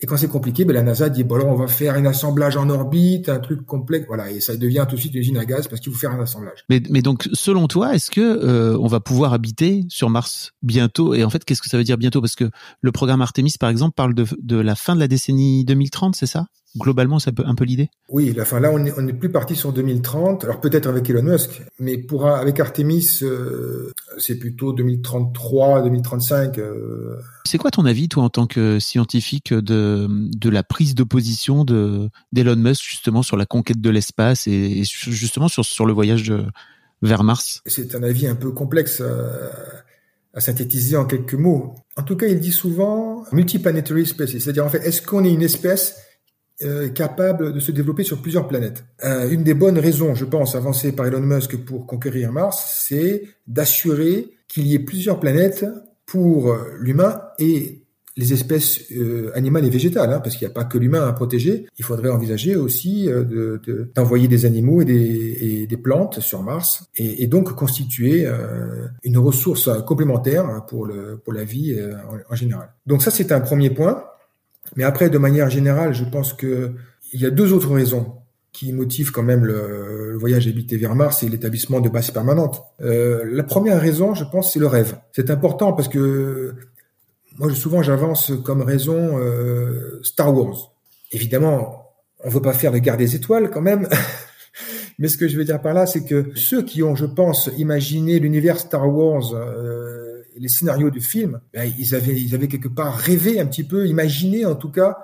Et 0.00 0.06
quand 0.06 0.16
c'est 0.16 0.28
compliqué, 0.28 0.64
ben, 0.64 0.74
la 0.74 0.82
NASA 0.82 1.08
dit, 1.08 1.24
bon, 1.24 1.36
alors, 1.36 1.48
on 1.48 1.56
va 1.56 1.66
faire 1.66 1.94
un 1.94 2.04
assemblage 2.04 2.56
en 2.56 2.68
orbite, 2.68 3.28
un 3.28 3.38
truc 3.38 3.64
complexe. 3.64 4.06
Voilà. 4.06 4.30
Et 4.30 4.40
ça 4.40 4.56
devient 4.56 4.84
tout 4.88 4.96
de 4.96 5.00
suite 5.00 5.14
une 5.14 5.20
usine 5.20 5.38
à 5.38 5.44
gaz 5.44 5.68
parce 5.68 5.80
qu'il 5.80 5.92
faut 5.92 5.98
faire 5.98 6.12
un 6.12 6.20
assemblage. 6.20 6.64
Mais, 6.68 6.82
mais 6.90 7.00
donc, 7.00 7.28
selon 7.32 7.68
toi, 7.68 7.94
est-ce 7.94 8.10
que 8.10 8.20
euh, 8.20 8.76
on 8.78 8.86
va 8.86 9.00
pouvoir 9.00 9.32
habiter 9.32 9.84
sur 9.88 10.10
Mars 10.10 10.52
bientôt? 10.62 11.14
Et 11.14 11.24
en 11.24 11.30
fait, 11.30 11.44
qu'est-ce 11.44 11.62
que 11.62 11.68
ça 11.68 11.78
veut 11.78 11.84
dire 11.84 11.98
bientôt? 11.98 12.20
Parce 12.20 12.34
que 12.34 12.50
le 12.80 12.92
programme 12.92 13.22
Artemis, 13.22 13.54
par 13.58 13.70
exemple, 13.70 13.94
parle 13.94 14.14
de, 14.14 14.26
de 14.42 14.56
la 14.56 14.74
fin 14.74 14.94
de 14.94 15.00
la 15.00 15.08
décennie 15.08 15.64
2030, 15.64 16.16
c'est 16.16 16.26
ça? 16.26 16.46
Globalement, 16.76 17.18
c'est 17.18 17.38
un 17.40 17.54
peu 17.54 17.64
l'idée? 17.64 17.90
Oui, 18.08 18.32
la 18.36 18.44
fin 18.44 18.60
là, 18.60 18.70
on 18.72 18.78
n'est 18.78 19.12
plus 19.12 19.30
parti 19.30 19.54
sur 19.54 19.72
2030. 19.72 20.44
Alors 20.44 20.60
peut-être 20.60 20.86
avec 20.86 21.08
Elon 21.08 21.22
Musk, 21.22 21.62
mais 21.78 21.98
pour 21.98 22.26
avec 22.26 22.58
Artemis, 22.60 23.20
euh, 23.22 23.92
c'est 24.18 24.38
plutôt 24.38 24.72
2033, 24.72 25.82
2035. 25.82 26.58
Euh... 26.58 27.16
C'est 27.44 27.58
quoi 27.58 27.70
ton 27.70 27.84
avis, 27.84 28.08
toi, 28.08 28.24
en 28.24 28.28
tant 28.28 28.46
que 28.46 28.78
scientifique, 28.78 29.52
de 29.52 30.08
de 30.08 30.50
la 30.50 30.62
prise 30.62 30.94
de 30.94 31.04
position 31.04 31.64
de 31.64 32.10
d'Elon 32.32 32.56
Musk 32.56 32.82
justement 32.84 33.22
sur 33.22 33.36
la 33.36 33.46
conquête 33.46 33.80
de 33.80 33.90
l'espace 33.90 34.46
et, 34.46 34.80
et, 34.80 34.84
justement 34.84 35.48
sur 35.48 35.64
sur 35.64 35.86
le 35.86 35.92
voyage 35.92 36.24
de, 36.24 36.44
vers 37.02 37.22
Mars? 37.22 37.62
C'est 37.66 37.94
un 37.94 38.02
avis 38.02 38.26
un 38.26 38.34
peu 38.36 38.50
complexe. 38.50 39.02
À 40.36 40.40
synthétiser 40.40 40.96
en 40.96 41.04
quelques 41.04 41.34
mots. 41.34 41.76
En 41.96 42.02
tout 42.02 42.16
cas, 42.16 42.26
il 42.26 42.40
dit 42.40 42.50
souvent 42.50 43.24
multiplanetary 43.30 44.04
species, 44.04 44.40
c'est-à-dire 44.40 44.66
en 44.66 44.68
fait, 44.68 44.84
est-ce 44.84 45.00
qu'on 45.00 45.22
est 45.22 45.32
une 45.32 45.42
espèce 45.42 45.94
euh, 46.62 46.88
capable 46.88 47.52
de 47.52 47.60
se 47.60 47.72
développer 47.72 48.04
sur 48.04 48.22
plusieurs 48.22 48.46
planètes. 48.48 48.84
Euh, 49.04 49.28
une 49.30 49.42
des 49.42 49.54
bonnes 49.54 49.78
raisons, 49.78 50.14
je 50.14 50.24
pense, 50.24 50.54
avancées 50.54 50.92
par 50.92 51.06
Elon 51.06 51.20
Musk 51.20 51.56
pour 51.56 51.86
conquérir 51.86 52.32
Mars, 52.32 52.84
c'est 52.86 53.22
d'assurer 53.46 54.30
qu'il 54.48 54.66
y 54.66 54.74
ait 54.74 54.80
plusieurs 54.80 55.20
planètes 55.20 55.66
pour 56.06 56.56
l'humain 56.78 57.22
et 57.38 57.84
les 58.16 58.32
espèces 58.32 58.92
euh, 58.92 59.32
animales 59.34 59.64
et 59.64 59.70
végétales, 59.70 60.12
hein, 60.12 60.20
parce 60.20 60.36
qu'il 60.36 60.46
n'y 60.46 60.52
a 60.52 60.54
pas 60.54 60.64
que 60.64 60.78
l'humain 60.78 61.06
à 61.06 61.12
protéger. 61.12 61.66
Il 61.78 61.84
faudrait 61.84 62.10
envisager 62.10 62.54
aussi 62.54 63.08
euh, 63.08 63.58
d'envoyer 63.94 64.28
des 64.28 64.44
animaux 64.44 64.82
et 64.82 65.66
des, 65.66 65.76
plantes 65.76 66.20
sur 66.20 66.42
Mars, 66.42 66.84
et, 66.96 67.26
donc 67.26 67.52
constituer 67.54 68.24
euh, 68.24 68.86
une 69.02 69.18
ressource 69.18 69.68
complémentaire 69.84 70.64
pour, 70.66 70.86
la 70.86 71.44
vie 71.44 71.76
en 72.30 72.34
général. 72.36 72.68
Donc 72.86 73.02
ça, 73.02 73.10
c'est 73.10 73.32
un 73.32 73.40
premier 73.40 73.70
point. 73.70 74.04
Mais 74.76 74.84
après, 74.84 75.10
de 75.10 75.18
manière 75.18 75.50
générale, 75.50 75.94
je 75.94 76.04
pense 76.04 76.32
que 76.32 76.72
il 77.12 77.20
y 77.20 77.26
a 77.26 77.30
deux 77.30 77.52
autres 77.52 77.72
raisons 77.72 78.14
qui 78.52 78.72
motivent 78.72 79.10
quand 79.10 79.22
même 79.22 79.44
le, 79.44 80.16
voyage 80.16 80.46
habité 80.46 80.76
vers 80.76 80.94
Mars 80.94 81.22
et 81.22 81.28
l'établissement 81.28 81.80
de 81.80 81.88
bases 81.88 82.10
permanentes. 82.12 82.62
Euh, 82.80 83.24
la 83.26 83.42
première 83.42 83.80
raison, 83.80 84.14
je 84.14 84.24
pense, 84.24 84.52
c'est 84.52 84.60
le 84.60 84.68
rêve. 84.68 84.96
C'est 85.12 85.30
important 85.30 85.72
parce 85.72 85.88
que 85.88 86.54
moi, 87.36 87.52
souvent, 87.52 87.82
j'avance 87.82 88.32
comme 88.44 88.62
raison 88.62 89.18
euh, 89.18 90.00
Star 90.02 90.32
Wars. 90.32 90.72
Évidemment, 91.10 91.90
on 92.22 92.28
veut 92.28 92.42
pas 92.42 92.52
faire 92.52 92.70
de 92.70 92.78
guerre 92.78 92.96
des 92.96 93.16
étoiles 93.16 93.50
quand 93.50 93.60
même. 93.60 93.88
Mais 94.98 95.08
ce 95.08 95.18
que 95.18 95.26
je 95.26 95.36
veux 95.36 95.44
dire 95.44 95.60
par 95.60 95.74
là, 95.74 95.86
c'est 95.86 96.04
que 96.04 96.30
ceux 96.36 96.62
qui 96.62 96.84
ont, 96.84 96.94
je 96.94 97.06
pense, 97.06 97.50
imaginé 97.58 98.20
l'univers 98.20 98.60
Star 98.60 98.88
Wars, 98.88 99.34
euh, 99.34 100.13
les 100.36 100.48
scénarios 100.48 100.90
du 100.90 101.00
film, 101.00 101.40
ben, 101.52 101.70
ils 101.78 101.94
avaient, 101.94 102.14
ils 102.14 102.34
avaient 102.34 102.48
quelque 102.48 102.68
part 102.68 102.96
rêvé 102.96 103.40
un 103.40 103.46
petit 103.46 103.64
peu, 103.64 103.86
imaginé 103.86 104.44
en 104.44 104.54
tout 104.54 104.70
cas 104.70 104.98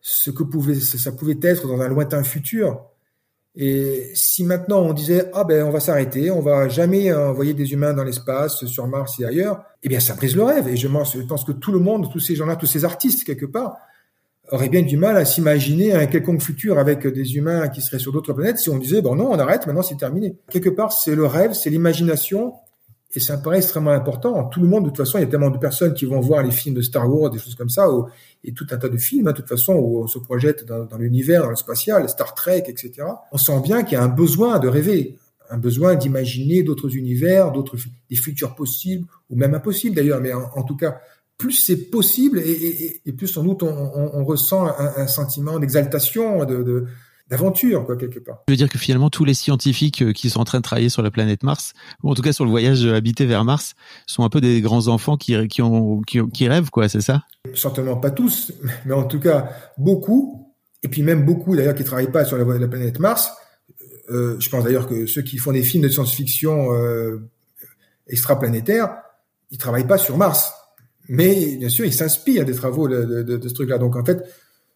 ce 0.00 0.30
que 0.30 0.42
pouvait, 0.42 0.74
ça 0.74 1.12
pouvait 1.12 1.38
être 1.42 1.66
dans 1.66 1.80
un 1.80 1.88
lointain 1.88 2.22
futur. 2.22 2.86
Et 3.56 4.10
si 4.14 4.44
maintenant 4.44 4.80
on 4.80 4.92
disait 4.92 5.28
ah 5.34 5.44
ben 5.44 5.64
on 5.64 5.70
va 5.70 5.80
s'arrêter, 5.80 6.30
on 6.30 6.40
va 6.40 6.68
jamais 6.68 7.12
envoyer 7.12 7.52
des 7.52 7.72
humains 7.72 7.92
dans 7.92 8.04
l'espace, 8.04 8.64
sur 8.64 8.86
Mars 8.86 9.18
et 9.20 9.24
ailleurs, 9.24 9.64
eh 9.82 9.88
bien 9.88 10.00
ça 10.00 10.14
brise 10.14 10.36
le 10.36 10.44
rêve. 10.44 10.68
Et 10.68 10.76
je 10.76 10.88
pense 10.88 11.44
que 11.44 11.52
tout 11.52 11.72
le 11.72 11.80
monde, 11.80 12.10
tous 12.12 12.20
ces 12.20 12.36
gens-là, 12.36 12.56
tous 12.56 12.66
ces 12.66 12.84
artistes 12.84 13.24
quelque 13.24 13.46
part, 13.46 13.76
auraient 14.52 14.68
bien 14.68 14.82
du 14.82 14.96
mal 14.96 15.16
à 15.16 15.24
s'imaginer 15.24 15.92
un 15.92 16.06
quelconque 16.06 16.42
futur 16.42 16.78
avec 16.78 17.06
des 17.06 17.36
humains 17.36 17.68
qui 17.68 17.82
seraient 17.82 17.98
sur 17.98 18.12
d'autres 18.12 18.32
planètes 18.32 18.58
si 18.58 18.70
on 18.70 18.78
disait 18.78 19.02
bon 19.02 19.16
non 19.16 19.30
on 19.30 19.38
arrête, 19.38 19.66
maintenant 19.66 19.82
c'est 19.82 19.96
terminé. 19.96 20.36
Quelque 20.48 20.70
part 20.70 20.92
c'est 20.92 21.16
le 21.16 21.26
rêve, 21.26 21.52
c'est 21.52 21.70
l'imagination 21.70 22.54
et 23.12 23.20
ça 23.20 23.36
me 23.36 23.42
paraît 23.42 23.56
extrêmement 23.56 23.90
important. 23.90 24.44
Tout 24.44 24.60
le 24.60 24.68
monde, 24.68 24.84
de 24.84 24.88
toute 24.90 24.98
façon, 24.98 25.18
il 25.18 25.22
y 25.22 25.24
a 25.24 25.26
tellement 25.26 25.50
de 25.50 25.58
personnes 25.58 25.94
qui 25.94 26.04
vont 26.04 26.20
voir 26.20 26.44
les 26.44 26.52
films 26.52 26.76
de 26.76 26.82
Star 26.82 27.12
Wars, 27.12 27.30
des 27.30 27.38
choses 27.38 27.56
comme 27.56 27.68
ça, 27.68 27.88
et 28.44 28.52
tout 28.52 28.66
un 28.70 28.76
tas 28.76 28.88
de 28.88 28.96
films, 28.96 29.26
hein, 29.26 29.32
de 29.32 29.36
toute 29.36 29.48
façon, 29.48 29.74
où 29.74 30.02
on 30.02 30.06
se 30.06 30.18
projette 30.20 30.64
dans, 30.64 30.96
l'univers, 30.96 31.42
dans 31.42 31.50
le 31.50 31.56
spatial, 31.56 32.08
Star 32.08 32.34
Trek, 32.34 32.64
etc. 32.68 33.08
On 33.32 33.38
sent 33.38 33.60
bien 33.64 33.82
qu'il 33.82 33.94
y 33.94 34.00
a 34.00 34.04
un 34.04 34.08
besoin 34.08 34.60
de 34.60 34.68
rêver, 34.68 35.18
un 35.50 35.58
besoin 35.58 35.96
d'imaginer 35.96 36.62
d'autres 36.62 36.94
univers, 36.94 37.50
d'autres 37.50 37.76
des 38.08 38.16
futurs 38.16 38.54
possibles, 38.54 39.06
ou 39.28 39.36
même 39.36 39.54
impossibles 39.54 39.96
d'ailleurs, 39.96 40.20
mais 40.20 40.32
en, 40.32 40.62
tout 40.62 40.76
cas, 40.76 41.00
plus 41.36 41.52
c'est 41.52 41.90
possible, 41.90 42.38
et, 42.38 43.12
plus 43.12 43.26
sans 43.26 43.42
doute 43.42 43.64
on, 43.64 44.24
ressent 44.24 44.68
un, 44.68 45.08
sentiment 45.08 45.58
d'exaltation, 45.58 46.44
de, 46.44 46.62
de 46.62 46.86
d'aventure, 47.30 47.86
quoi, 47.86 47.96
quelque 47.96 48.18
part. 48.18 48.42
Je 48.48 48.52
veux 48.52 48.56
dire 48.56 48.68
que 48.68 48.78
finalement, 48.78 49.08
tous 49.08 49.24
les 49.24 49.34
scientifiques 49.34 50.02
euh, 50.02 50.12
qui 50.12 50.28
sont 50.28 50.40
en 50.40 50.44
train 50.44 50.58
de 50.58 50.64
travailler 50.64 50.88
sur 50.88 51.02
la 51.02 51.10
planète 51.10 51.42
Mars, 51.42 51.72
ou 52.02 52.10
en 52.10 52.14
tout 52.14 52.22
cas 52.22 52.32
sur 52.32 52.44
le 52.44 52.50
voyage 52.50 52.84
habité 52.84 53.24
vers 53.24 53.44
Mars, 53.44 53.74
sont 54.06 54.24
un 54.24 54.28
peu 54.28 54.40
des 54.40 54.60
grands 54.60 54.88
enfants 54.88 55.16
qui, 55.16 55.48
qui, 55.48 55.62
ont, 55.62 56.02
qui, 56.02 56.18
qui 56.34 56.48
rêvent, 56.48 56.70
quoi, 56.70 56.88
c'est 56.88 57.00
ça? 57.00 57.22
Certainement 57.54 57.96
pas 57.96 58.10
tous, 58.10 58.52
mais 58.84 58.94
en 58.94 59.04
tout 59.04 59.20
cas, 59.20 59.50
beaucoup, 59.78 60.52
et 60.82 60.88
puis 60.88 61.02
même 61.02 61.24
beaucoup 61.24 61.56
d'ailleurs 61.56 61.74
qui 61.74 61.84
travaillent 61.84 62.12
pas 62.12 62.24
sur 62.24 62.36
la, 62.36 62.58
la 62.58 62.68
planète 62.68 62.98
Mars. 62.98 63.30
Euh, 64.10 64.36
je 64.40 64.48
pense 64.48 64.64
d'ailleurs 64.64 64.88
que 64.88 65.06
ceux 65.06 65.22
qui 65.22 65.38
font 65.38 65.52
des 65.52 65.62
films 65.62 65.84
de 65.84 65.88
science-fiction 65.88 66.72
euh, 66.72 67.30
extraplanétaires, 68.08 68.96
ils 69.52 69.58
travaillent 69.58 69.86
pas 69.86 69.98
sur 69.98 70.16
Mars. 70.16 70.52
Mais 71.08 71.56
bien 71.56 71.68
sûr, 71.68 71.84
ils 71.84 71.92
s'inspirent 71.92 72.44
des 72.44 72.54
travaux 72.54 72.88
de, 72.88 73.04
de, 73.04 73.22
de, 73.22 73.36
de 73.36 73.48
ce 73.48 73.54
truc-là. 73.54 73.78
Donc 73.78 73.94
en 73.96 74.04
fait, 74.04 74.22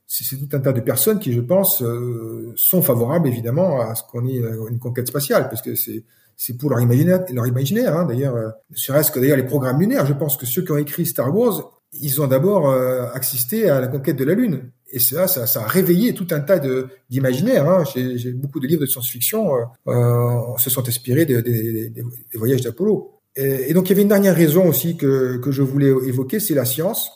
c'est 0.07 0.37
tout 0.37 0.49
un 0.57 0.61
tas 0.61 0.73
de 0.73 0.81
personnes 0.81 1.19
qui, 1.19 1.33
je 1.33 1.41
pense, 1.41 1.83
euh, 1.83 2.53
sont 2.57 2.83
favorables 2.83 3.27
évidemment 3.27 3.81
à 3.81 3.95
ce 3.95 4.03
qu'on 4.03 4.27
ait 4.27 4.41
euh, 4.41 4.69
une 4.69 4.79
conquête 4.79 5.09
spatiale, 5.09 5.49
parce 5.49 5.63
que 5.63 5.75
c'est 5.75 6.05
c'est 6.37 6.59
pour 6.59 6.69
leur 6.69 6.81
imaginaire, 6.81 7.25
leur 7.33 7.47
imaginaire. 7.47 7.97
Hein, 7.97 8.07
d'ailleurs, 8.07 8.35
euh, 8.35 8.51
serait-ce 8.75 9.13
que 9.13 9.21
d'ailleurs 9.21 9.37
les 9.37 9.45
programmes 9.45 9.79
lunaires. 9.79 10.05
Je 10.05 10.15
pense 10.15 10.37
que 10.37 10.47
ceux 10.47 10.63
qui 10.63 10.73
ont 10.73 10.77
écrit 10.77 11.07
Star 11.07 11.35
Wars, 11.35 11.81
ils 11.93 12.21
ont 12.21 12.27
d'abord 12.27 12.75
assisté 13.15 13.71
à 13.71 13.81
la 13.81 13.87
conquête 13.87 14.17
de 14.17 14.25
la 14.25 14.35
Lune, 14.35 14.73
et 14.95 15.01
ça, 15.01 15.27
ça, 15.27 15.47
ça 15.47 15.63
a 15.63 15.67
réveillé 15.67 16.15
tout 16.15 16.27
un 16.31 16.41
tas 16.41 16.59
de 16.61 16.89
d'imaginaires. 17.11 17.69
Hein. 17.69 17.85
J'ai 17.95 18.33
beaucoup 18.33 18.61
de 18.61 18.67
livres 18.67 18.81
de 18.81 18.87
science-fiction 18.87 19.55
euh, 19.89 20.57
se 20.57 20.71
sont 20.71 20.89
inspirés 20.89 21.25
des 21.25 21.43
de, 21.43 21.89
de, 21.91 22.39
voyages 22.39 22.61
d'Apollo. 22.63 23.21
Et, 23.37 23.71
et, 23.71 23.75
donc 23.75 23.87
il 23.87 23.91
y 23.91 23.93
avait 23.93 24.03
une 24.03 24.09
dernière 24.09 24.37
raison 24.37 24.69
aussi 24.69 24.97
que 24.97 25.39
que 25.39 25.51
je 25.51 25.63
voulais 25.63 25.89
évoquer, 25.89 26.39
c'est 26.39 26.55
la 26.55 26.65
science, 26.65 27.11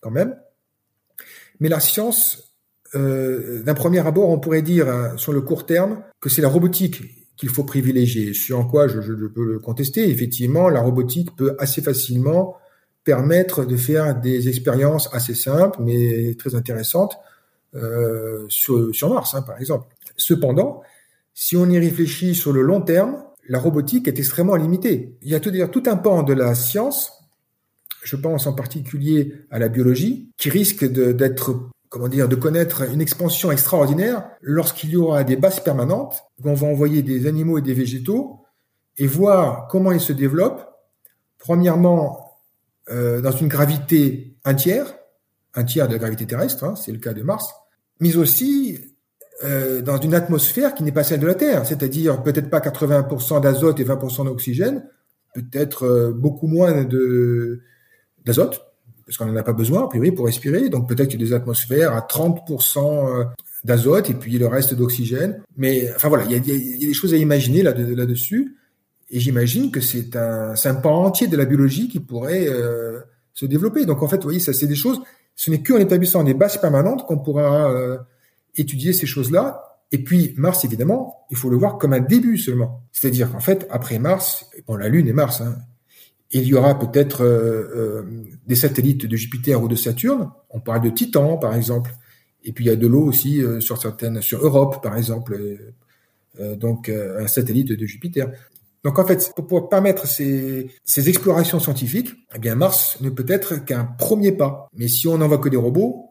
quand 0.00 0.10
même. 0.10 0.34
Mais 1.60 1.68
la 1.68 1.80
science, 1.80 2.54
euh, 2.94 3.62
d'un 3.62 3.74
premier 3.74 4.04
abord, 4.06 4.30
on 4.30 4.40
pourrait 4.40 4.62
dire 4.62 4.88
hein, 4.88 5.12
sur 5.16 5.32
le 5.32 5.42
court 5.42 5.66
terme 5.66 6.02
que 6.20 6.28
c'est 6.28 6.42
la 6.42 6.48
robotique 6.48 7.02
qu'il 7.36 7.48
faut 7.48 7.64
privilégier. 7.64 8.34
Sur 8.34 8.66
quoi 8.68 8.88
je, 8.88 9.00
peux 9.00 9.44
le 9.44 9.58
contester. 9.58 10.08
Effectivement, 10.10 10.68
la 10.68 10.80
robotique 10.80 11.34
peut 11.36 11.56
assez 11.58 11.80
facilement 11.80 12.56
permettre 13.04 13.64
de 13.64 13.76
faire 13.76 14.20
des 14.20 14.48
expériences 14.48 15.08
assez 15.14 15.34
simples, 15.34 15.78
mais 15.82 16.34
très 16.34 16.54
intéressantes 16.54 17.16
euh, 17.74 18.44
sur, 18.48 18.94
sur 18.94 19.08
Mars, 19.08 19.34
hein, 19.34 19.42
par 19.42 19.58
exemple. 19.58 19.86
Cependant, 20.16 20.82
si 21.32 21.56
on 21.56 21.68
y 21.70 21.78
réfléchit 21.78 22.34
sur 22.34 22.52
le 22.52 22.60
long 22.60 22.82
terme, 22.82 23.22
la 23.48 23.58
robotique 23.58 24.06
est 24.06 24.18
extrêmement 24.18 24.56
limitée. 24.56 25.16
Il 25.22 25.30
y 25.30 25.34
a 25.34 25.40
tout, 25.40 25.50
tout 25.72 25.82
un 25.86 25.96
pan 25.96 26.22
de 26.22 26.34
la 26.34 26.54
science 26.54 27.19
je 28.02 28.16
pense 28.16 28.46
en 28.46 28.52
particulier 28.52 29.34
à 29.50 29.58
la 29.58 29.68
biologie, 29.68 30.30
qui 30.36 30.50
risque 30.50 30.84
d'être 30.84 31.70
comment 31.90 32.08
dire, 32.08 32.28
de 32.28 32.36
connaître 32.36 32.82
une 32.88 33.00
expansion 33.00 33.50
extraordinaire 33.50 34.30
lorsqu'il 34.40 34.90
y 34.90 34.96
aura 34.96 35.24
des 35.24 35.36
bases 35.36 35.60
permanentes, 35.60 36.22
où 36.38 36.48
on 36.48 36.54
va 36.54 36.68
envoyer 36.68 37.02
des 37.02 37.26
animaux 37.26 37.58
et 37.58 37.62
des 37.62 37.74
végétaux 37.74 38.44
et 38.96 39.06
voir 39.06 39.66
comment 39.68 39.92
ils 39.92 40.00
se 40.00 40.12
développent. 40.12 40.64
Premièrement, 41.38 42.38
euh, 42.90 43.20
dans 43.20 43.32
une 43.32 43.48
gravité 43.48 44.36
un 44.44 44.54
tiers, 44.54 44.94
un 45.54 45.64
tiers 45.64 45.88
de 45.88 45.92
la 45.92 45.98
gravité 45.98 46.26
terrestre, 46.26 46.64
hein, 46.64 46.76
c'est 46.76 46.92
le 46.92 46.98
cas 46.98 47.12
de 47.12 47.22
Mars, 47.22 47.52
mais 47.98 48.16
aussi 48.16 48.78
euh, 49.42 49.82
dans 49.82 49.98
une 49.98 50.14
atmosphère 50.14 50.74
qui 50.74 50.84
n'est 50.84 50.92
pas 50.92 51.02
celle 51.02 51.20
de 51.20 51.26
la 51.26 51.34
Terre, 51.34 51.66
c'est-à-dire 51.66 52.22
peut-être 52.22 52.50
pas 52.50 52.60
80% 52.60 53.40
d'azote 53.40 53.80
et 53.80 53.84
20% 53.84 54.26
d'oxygène, 54.26 54.86
peut-être 55.34 55.86
euh, 55.86 56.12
beaucoup 56.12 56.46
moins 56.46 56.84
de, 56.84 57.62
d'azote, 58.24 58.60
parce 59.06 59.16
qu'on 59.16 59.26
n'en 59.26 59.36
a 59.36 59.42
pas 59.42 59.52
besoin, 59.52 59.84
a 59.84 59.88
priori, 59.88 60.12
pour 60.12 60.26
respirer. 60.26 60.68
Donc 60.68 60.88
peut-être 60.88 61.16
des 61.16 61.32
atmosphères 61.32 61.92
à 61.94 62.00
30% 62.00 62.78
euh, 62.78 63.24
d'azote 63.64 64.08
et 64.10 64.14
puis 64.14 64.38
le 64.38 64.46
reste 64.46 64.74
d'oxygène. 64.74 65.42
Mais 65.56 65.90
enfin 65.94 66.08
voilà, 66.08 66.24
il 66.24 66.32
y, 66.32 66.36
a, 66.36 66.38
des 66.38 66.94
choses 66.94 67.12
à 67.12 67.16
imaginer 67.16 67.62
là, 67.62 67.72
là-dessus. 67.72 68.56
Et 69.10 69.18
j'imagine 69.18 69.70
que 69.70 69.80
c'est 69.80 70.14
un, 70.14 70.54
un 70.64 70.74
pan 70.76 71.04
entier 71.04 71.26
de 71.26 71.36
la 71.36 71.44
biologie 71.44 71.88
qui 71.88 71.98
pourrait 71.98 72.46
euh, 72.48 73.00
se 73.34 73.46
développer. 73.46 73.84
Donc 73.84 74.02
en 74.02 74.08
fait, 74.08 74.18
vous 74.18 74.22
voyez, 74.22 74.38
ça 74.38 74.52
c'est 74.52 74.68
des 74.68 74.76
choses. 74.76 75.00
Ce 75.34 75.50
n'est 75.50 75.62
qu'en 75.62 75.78
établissant 75.78 76.22
des 76.22 76.34
bases 76.34 76.60
permanentes 76.60 77.06
qu'on 77.06 77.18
pourra 77.18 77.72
euh, 77.72 77.98
étudier 78.56 78.92
ces 78.92 79.06
choses-là. 79.06 79.78
Et 79.90 80.04
puis 80.04 80.34
Mars, 80.36 80.64
évidemment, 80.64 81.26
il 81.30 81.36
faut 81.36 81.50
le 81.50 81.56
voir 81.56 81.78
comme 81.78 81.92
un 81.92 82.00
début 82.00 82.38
seulement. 82.38 82.82
C'est-à-dire 82.92 83.32
qu'en 83.32 83.40
fait, 83.40 83.66
après 83.70 83.98
Mars, 83.98 84.46
bon, 84.68 84.76
la 84.76 84.88
Lune 84.88 85.08
et 85.08 85.12
Mars, 85.12 85.40
hein, 85.40 85.56
il 86.32 86.44
y 86.44 86.54
aura 86.54 86.78
peut-être 86.78 87.22
euh, 87.22 87.70
euh, 87.74 88.02
des 88.46 88.54
satellites 88.54 89.06
de 89.06 89.16
Jupiter 89.16 89.60
ou 89.62 89.68
de 89.68 89.74
Saturne. 89.74 90.30
On 90.50 90.60
parle 90.60 90.82
de 90.82 90.90
Titan, 90.90 91.36
par 91.38 91.54
exemple. 91.54 91.94
Et 92.44 92.52
puis 92.52 92.64
il 92.64 92.68
y 92.68 92.70
a 92.70 92.76
de 92.76 92.86
l'eau 92.86 93.02
aussi 93.02 93.42
euh, 93.42 93.60
sur 93.60 93.78
certaines, 93.78 94.22
sur 94.22 94.44
Europe, 94.44 94.82
par 94.82 94.96
exemple. 94.96 95.38
donc 96.56 96.88
un 96.88 97.26
satellite 97.26 97.72
de 97.72 97.86
Jupiter. 97.86 98.30
Donc 98.84 98.98
en 98.98 99.06
fait, 99.06 99.32
pour 99.48 99.68
permettre 99.68 100.06
ces, 100.06 100.70
ces 100.84 101.08
explorations 101.08 101.60
scientifiques, 101.60 102.14
eh 102.34 102.38
bien 102.38 102.54
Mars 102.54 102.98
ne 103.00 103.10
peut 103.10 103.26
être 103.28 103.62
qu'un 103.64 103.84
premier 103.84 104.32
pas. 104.32 104.68
Mais 104.72 104.88
si 104.88 105.06
on 105.08 105.18
n'envoie 105.18 105.38
que 105.38 105.50
des 105.50 105.58
robots, 105.58 106.06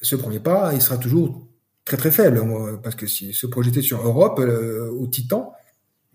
ce 0.00 0.16
premier 0.16 0.40
pas, 0.40 0.72
il 0.72 0.80
sera 0.80 0.96
toujours 0.96 1.46
très 1.84 1.98
très 1.98 2.10
faible, 2.10 2.40
parce 2.82 2.94
que 2.94 3.06
si 3.06 3.34
se 3.34 3.46
projeter 3.46 3.82
sur 3.82 4.00
Europe 4.06 4.40
ou 4.98 5.06
Titan, 5.08 5.52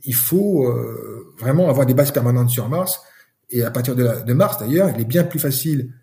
il 0.03 0.15
faut 0.15 0.65
euh, 0.65 1.33
vraiment 1.37 1.69
avoir 1.69 1.85
des 1.85 1.93
bases 1.93 2.11
permanentes 2.11 2.49
sur 2.49 2.69
Mars. 2.69 3.01
Et 3.49 3.63
à 3.63 3.71
partir 3.71 3.95
de, 3.95 4.03
la, 4.03 4.21
de 4.21 4.33
Mars, 4.33 4.59
d'ailleurs, 4.59 4.89
il 4.95 5.01
est 5.01 5.05
bien 5.05 5.23
plus 5.23 5.39
facile 5.39 5.93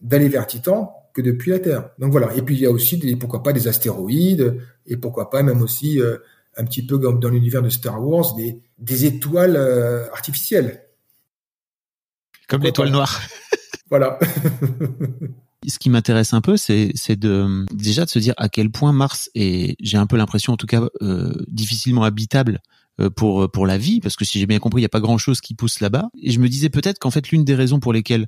d'aller 0.00 0.28
vers 0.28 0.46
Titan 0.46 0.92
que 1.14 1.22
depuis 1.22 1.50
la 1.50 1.58
Terre. 1.58 1.90
Donc 1.98 2.12
voilà. 2.12 2.34
Et 2.34 2.42
puis 2.42 2.54
il 2.54 2.60
y 2.60 2.66
a 2.66 2.70
aussi 2.70 2.98
des, 2.98 3.16
pourquoi 3.16 3.42
pas 3.42 3.52
des 3.52 3.68
astéroïdes 3.68 4.60
et 4.86 4.96
pourquoi 4.96 5.30
pas 5.30 5.42
même 5.42 5.62
aussi 5.62 6.00
euh, 6.00 6.18
un 6.56 6.64
petit 6.64 6.84
peu 6.84 6.98
comme 6.98 7.20
dans 7.20 7.30
l'univers 7.30 7.62
de 7.62 7.70
Star 7.70 8.02
Wars 8.04 8.34
des, 8.34 8.60
des 8.78 9.06
étoiles 9.06 9.56
euh, 9.56 10.10
artificielles. 10.12 10.82
Comme 12.48 12.62
l'étoile 12.62 12.90
noire. 12.90 13.20
voilà. 13.90 14.18
Ce 15.68 15.78
qui 15.80 15.90
m'intéresse 15.90 16.32
un 16.32 16.40
peu, 16.40 16.56
c'est 16.56 16.92
de 17.16 17.64
déjà 17.74 18.04
de 18.04 18.10
se 18.10 18.20
dire 18.20 18.34
à 18.36 18.48
quel 18.48 18.70
point 18.70 18.92
Mars 18.92 19.30
est, 19.34 19.74
j'ai 19.80 19.96
un 19.96 20.06
peu 20.06 20.16
l'impression 20.16 20.52
en 20.52 20.56
tout 20.56 20.66
cas, 20.66 20.82
euh, 21.02 21.34
difficilement 21.48 22.04
habitable 22.04 22.60
pour 23.14 23.42
euh, 23.42 23.48
pour 23.48 23.66
la 23.66 23.78
vie 23.78 24.00
parce 24.00 24.16
que 24.16 24.24
si 24.24 24.38
j'ai 24.38 24.46
bien 24.46 24.58
compris 24.58 24.80
il 24.80 24.82
n'y 24.82 24.86
a 24.86 24.90
pas 24.90 25.00
grand 25.00 25.18
chose 25.18 25.40
qui 25.40 25.54
pousse 25.54 25.80
là-bas 25.80 26.08
et 26.20 26.30
je 26.30 26.40
me 26.40 26.48
disais 26.48 26.68
peut-être 26.70 26.98
qu'en 26.98 27.10
fait 27.10 27.30
l'une 27.30 27.44
des 27.44 27.54
raisons 27.54 27.80
pour 27.80 27.92
lesquelles 27.92 28.26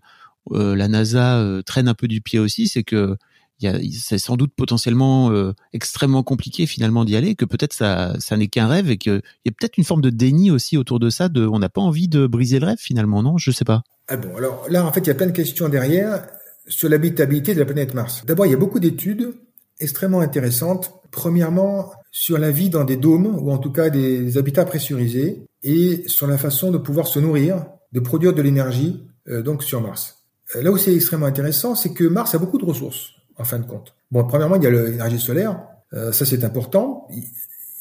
la 0.51 0.89
NASA 0.89 1.45
traîne 1.67 1.89
un 1.89 1.95
peu 1.95 2.09
du 2.09 2.23
pied 2.23 2.39
aussi, 2.39 2.69
c'est 2.69 2.83
que 2.83 3.17
c'est 3.61 4.19
sans 4.19 4.37
doute 4.37 4.53
potentiellement 4.57 5.31
extrêmement 5.75 6.23
compliqué 6.23 6.65
finalement 6.65 7.05
d'y 7.05 7.17
aller, 7.17 7.35
que 7.35 7.45
peut-être 7.45 7.75
ça, 7.75 8.15
ça 8.19 8.37
n'est 8.37 8.47
qu'un 8.47 8.67
rêve 8.67 8.91
et 8.91 8.97
qu'il 8.97 9.21
y 9.45 9.49
a 9.49 9.53
peut-être 9.53 9.77
une 9.77 9.85
forme 9.85 10.01
de 10.01 10.09
déni 10.09 10.51
aussi 10.51 10.79
autour 10.79 11.01
de 11.01 11.11
ça. 11.11 11.29
De, 11.29 11.47
on 11.47 11.59
n'a 11.59 11.69
pas 11.69 11.83
envie 11.83 12.09
de 12.09 12.27
briser 12.27 12.61
le 12.61 12.67
rêve 12.67 12.79
finalement, 12.79 13.23
non? 13.23 13.37
Je 13.37 13.51
sais 13.51 13.67
pas. 13.67 13.83
Ah 14.09 14.17
bon, 14.17 14.35
alors 14.37 14.67
là 14.71 14.87
en 14.87 14.93
fait 14.93 15.01
il 15.01 15.09
y 15.09 15.11
a 15.11 15.15
plein 15.15 15.27
de 15.27 15.33
questions 15.33 15.69
derrière 15.69 16.27
sur 16.67 16.89
l'habitabilité 16.89 17.53
de 17.53 17.59
la 17.59 17.67
planète 17.67 17.93
Mars. 17.93 18.25
D'abord 18.25 18.47
il 18.47 18.53
y 18.53 18.55
a 18.55 18.59
beaucoup 18.59 18.81
d'études 18.81 19.35
extrêmement 19.81 20.21
intéressantes. 20.21 20.93
Premièrement 21.11 21.93
sur 22.11 22.39
la 22.39 22.51
vie 22.51 22.71
dans 22.71 22.85
des 22.85 22.97
dômes 22.97 23.27
ou 23.27 23.51
en 23.51 23.59
tout 23.59 23.73
cas 23.73 23.91
des 23.91 24.39
habitats 24.39 24.65
pressurisés 24.65 25.45
et 25.63 26.05
sur 26.07 26.27
la 26.27 26.39
façon 26.39 26.71
de 26.71 26.79
pouvoir 26.79 27.07
se 27.07 27.19
nourrir, 27.19 27.67
de 27.93 28.01
produire 28.01 28.33
de 28.33 28.43
l'énergie 28.43 29.07
euh, 29.29 29.43
donc 29.43 29.63
sur 29.63 29.81
Mars. 29.81 30.25
Euh, 30.57 30.63
là 30.63 30.71
où 30.71 30.77
c'est 30.77 30.95
extrêmement 30.95 31.27
intéressant, 31.27 31.75
c'est 31.75 31.93
que 31.93 32.05
Mars 32.05 32.35
a 32.35 32.39
beaucoup 32.39 32.59
de 32.59 32.65
ressources 32.65 33.11
en 33.37 33.45
fin 33.45 33.59
de 33.59 33.67
compte. 33.67 33.95
Bon, 34.11 34.25
premièrement, 34.25 34.57
il 34.57 34.63
y 34.63 34.67
a 34.67 34.71
l'énergie 34.71 35.19
solaire, 35.19 35.61
euh, 35.93 36.13
ça 36.13 36.27
c'est 36.27 36.45
important. 36.45 37.09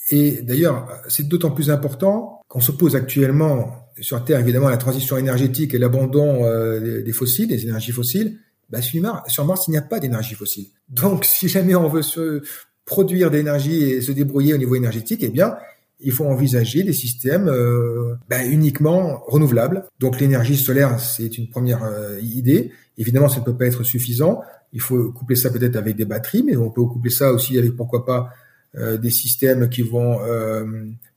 Et 0.10 0.41
d'ailleurs, 0.41 0.88
c'est 1.10 1.27
d'autant 1.27 1.51
plus 1.51 1.69
important 1.69 2.41
qu'on 2.48 2.62
se 2.62 2.72
pose 2.72 2.96
actuellement 2.96 3.88
sur 4.00 4.24
Terre, 4.24 4.39
évidemment, 4.39 4.69
la 4.69 4.77
transition 4.77 5.17
énergétique 5.17 5.74
et 5.74 5.77
l'abandon 5.77 6.46
euh, 6.46 7.03
des, 7.03 7.12
fossiles, 7.12 7.48
des 7.48 7.63
énergies 7.63 7.91
fossiles. 7.91 8.39
Bah, 8.69 8.79
sur 8.81 9.46
Mars, 9.46 9.67
il 9.67 9.72
n'y 9.72 9.77
a 9.77 9.81
pas 9.81 10.00
d'énergie 10.00 10.36
fossile. 10.36 10.67
Donc, 10.89 11.25
si 11.25 11.50
jamais 11.50 11.75
on 11.75 11.89
veut 11.89 12.01
se 12.01 12.43
produire 12.88 13.29
d'énergie 13.29 13.84
et 13.84 14.01
se 14.01 14.12
débrouiller 14.12 14.56
au 14.56 14.58
niveau 14.58 14.74
énergétique, 14.74 15.20
eh 15.22 15.29
bien, 15.29 15.58
il 16.00 16.12
faut 16.12 16.25
envisager 16.25 16.84
des 16.84 16.94
systèmes 16.94 17.50
euh, 17.50 18.15
bah, 18.29 18.46
uniquement 18.46 19.22
renouvelables. 19.27 19.84
Donc 20.00 20.20
l'énergie 20.20 20.56
solaire, 20.56 21.00
c'est 21.00 21.38
une 21.38 21.50
première 21.50 21.84
euh, 21.84 22.17
idée. 22.22 22.72
Évidemment, 22.98 23.29
ça 23.29 23.41
ne 23.41 23.46
peut 23.46 23.56
pas 23.56 23.65
être 23.65 23.84
suffisant. 23.84 24.41
Il 24.74 24.82
faut 24.82 25.12
coupler 25.12 25.36
ça 25.36 25.50
peut-être 25.50 25.75
avec 25.75 25.96
des 25.96 26.06
batteries, 26.06 26.44
mais 26.44 26.56
on 26.56 26.72
peut 26.72 26.84
coupler 26.86 27.12
ça 27.12 27.34
aussi 27.34 27.58
avec 27.58 27.75
pourquoi 27.75 28.06
pas 28.06 28.29
euh, 28.77 28.98
des 28.98 29.10
systèmes 29.10 29.70
qui 29.70 29.82
vont 29.82 30.20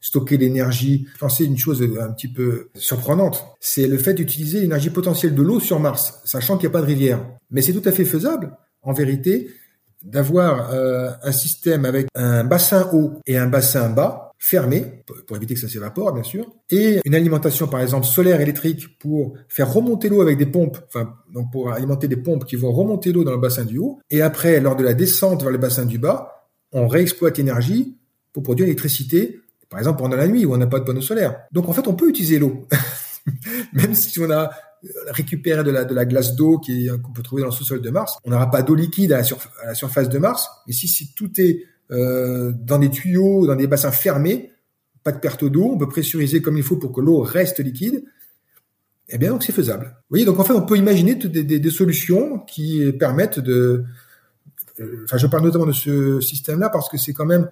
stocker 0.00 0.38
l'énergie. 0.38 1.06
C'est 1.28 1.44
une 1.44 1.58
chose 1.58 1.86
un 2.00 2.10
petit 2.12 2.28
peu 2.28 2.70
surprenante. 2.74 3.44
C'est 3.60 3.86
le 3.86 3.98
fait 3.98 4.14
d'utiliser 4.14 4.60
l'énergie 4.60 4.90
potentielle 4.90 5.34
de 5.34 5.42
l'eau 5.42 5.60
sur 5.60 5.78
Mars, 5.78 6.20
sachant 6.24 6.56
qu'il 6.56 6.68
n'y 6.68 6.72
a 6.72 6.78
pas 6.78 6.82
de 6.82 6.86
rivière. 6.86 7.24
Mais 7.50 7.62
c'est 7.62 7.74
tout 7.74 7.88
à 7.88 7.92
fait 7.92 8.04
faisable, 8.04 8.56
en 8.82 8.92
vérité, 8.92 9.50
d'avoir 10.02 10.70
un 11.22 11.32
système 11.32 11.84
avec 11.84 12.06
un 12.14 12.44
bassin 12.44 12.88
haut 12.92 13.20
et 13.26 13.36
un 13.36 13.46
bassin 13.46 13.88
bas 13.90 14.30
fermé, 14.42 15.04
pour 15.26 15.36
éviter 15.36 15.52
que 15.52 15.60
ça 15.60 15.68
s'évapore, 15.68 16.14
bien 16.14 16.22
sûr, 16.22 16.50
et 16.70 17.00
une 17.04 17.14
alimentation, 17.14 17.68
par 17.68 17.82
exemple, 17.82 18.06
solaire 18.06 18.40
électrique 18.40 18.98
pour 18.98 19.34
faire 19.48 19.70
remonter 19.70 20.08
l'eau 20.08 20.22
avec 20.22 20.38
des 20.38 20.46
pompes, 20.46 20.78
enfin, 20.88 21.12
donc 21.30 21.52
pour 21.52 21.70
alimenter 21.70 22.08
des 22.08 22.16
pompes 22.16 22.46
qui 22.46 22.56
vont 22.56 22.72
remonter 22.72 23.12
l'eau 23.12 23.22
dans 23.22 23.32
le 23.32 23.38
bassin 23.38 23.66
du 23.66 23.76
haut, 23.76 24.00
et 24.10 24.22
après, 24.22 24.58
lors 24.60 24.76
de 24.76 24.82
la 24.82 24.94
descente 24.94 25.42
vers 25.42 25.52
le 25.52 25.58
bassin 25.58 25.84
du 25.84 25.98
bas, 25.98 26.48
on 26.72 26.88
réexploite 26.88 27.36
l'énergie 27.36 27.98
pour 28.32 28.42
produire 28.42 28.64
l'électricité, 28.64 29.42
par 29.68 29.78
exemple 29.78 29.98
pendant 29.98 30.16
la 30.16 30.26
nuit 30.26 30.46
où 30.46 30.54
on 30.54 30.56
n'a 30.56 30.66
pas 30.66 30.80
de 30.80 30.84
panneau 30.84 31.02
solaire. 31.02 31.42
Donc 31.52 31.68
en 31.68 31.74
fait, 31.74 31.86
on 31.86 31.94
peut 31.94 32.08
utiliser 32.08 32.38
l'eau, 32.38 32.66
même 33.74 33.94
si 33.94 34.18
on 34.20 34.30
a 34.30 34.50
récupéré 35.08 35.62
de 35.62 35.70
la, 35.70 36.04
glace 36.04 36.34
d'eau 36.34 36.58
qu'on 36.58 37.12
peut 37.12 37.22
trouver 37.22 37.42
dans 37.42 37.48
le 37.48 37.54
sous-sol 37.54 37.80
de 37.80 37.90
Mars, 37.90 38.18
on 38.24 38.30
n'aura 38.30 38.50
pas 38.50 38.62
d'eau 38.62 38.74
liquide 38.74 39.12
à 39.12 39.18
la, 39.18 39.74
surface 39.74 40.08
de 40.08 40.18
Mars, 40.18 40.48
mais 40.66 40.72
si, 40.72 41.12
tout 41.14 41.40
est 41.40 41.64
euh, 41.90 42.52
dans 42.52 42.78
des 42.78 42.90
tuyaux, 42.90 43.46
dans 43.46 43.56
des 43.56 43.66
bassins 43.66 43.92
fermés, 43.92 44.52
pas 45.02 45.12
de 45.12 45.18
perte 45.18 45.44
d'eau, 45.44 45.70
on 45.72 45.78
peut 45.78 45.88
pressuriser 45.88 46.40
comme 46.40 46.56
il 46.56 46.62
faut 46.62 46.76
pour 46.76 46.92
que 46.92 47.00
l'eau 47.00 47.20
reste 47.20 47.60
liquide. 47.60 48.04
Eh 49.08 49.18
bien, 49.18 49.30
donc 49.30 49.42
c'est 49.42 49.52
faisable. 49.52 49.86
Vous 49.86 50.10
voyez, 50.10 50.24
donc 50.24 50.38
en 50.38 50.44
fait, 50.44 50.52
on 50.52 50.62
peut 50.62 50.76
imaginer 50.76 51.14
des 51.16 51.70
solutions 51.70 52.38
qui 52.40 52.92
permettent 52.92 53.40
de. 53.40 53.84
Euh, 54.78 55.04
enfin, 55.04 55.16
je 55.16 55.26
parle 55.26 55.42
notamment 55.42 55.66
de 55.66 55.72
ce 55.72 56.20
système-là 56.20 56.68
parce 56.68 56.88
que 56.88 56.96
c'est 56.96 57.12
quand 57.12 57.26
même 57.26 57.50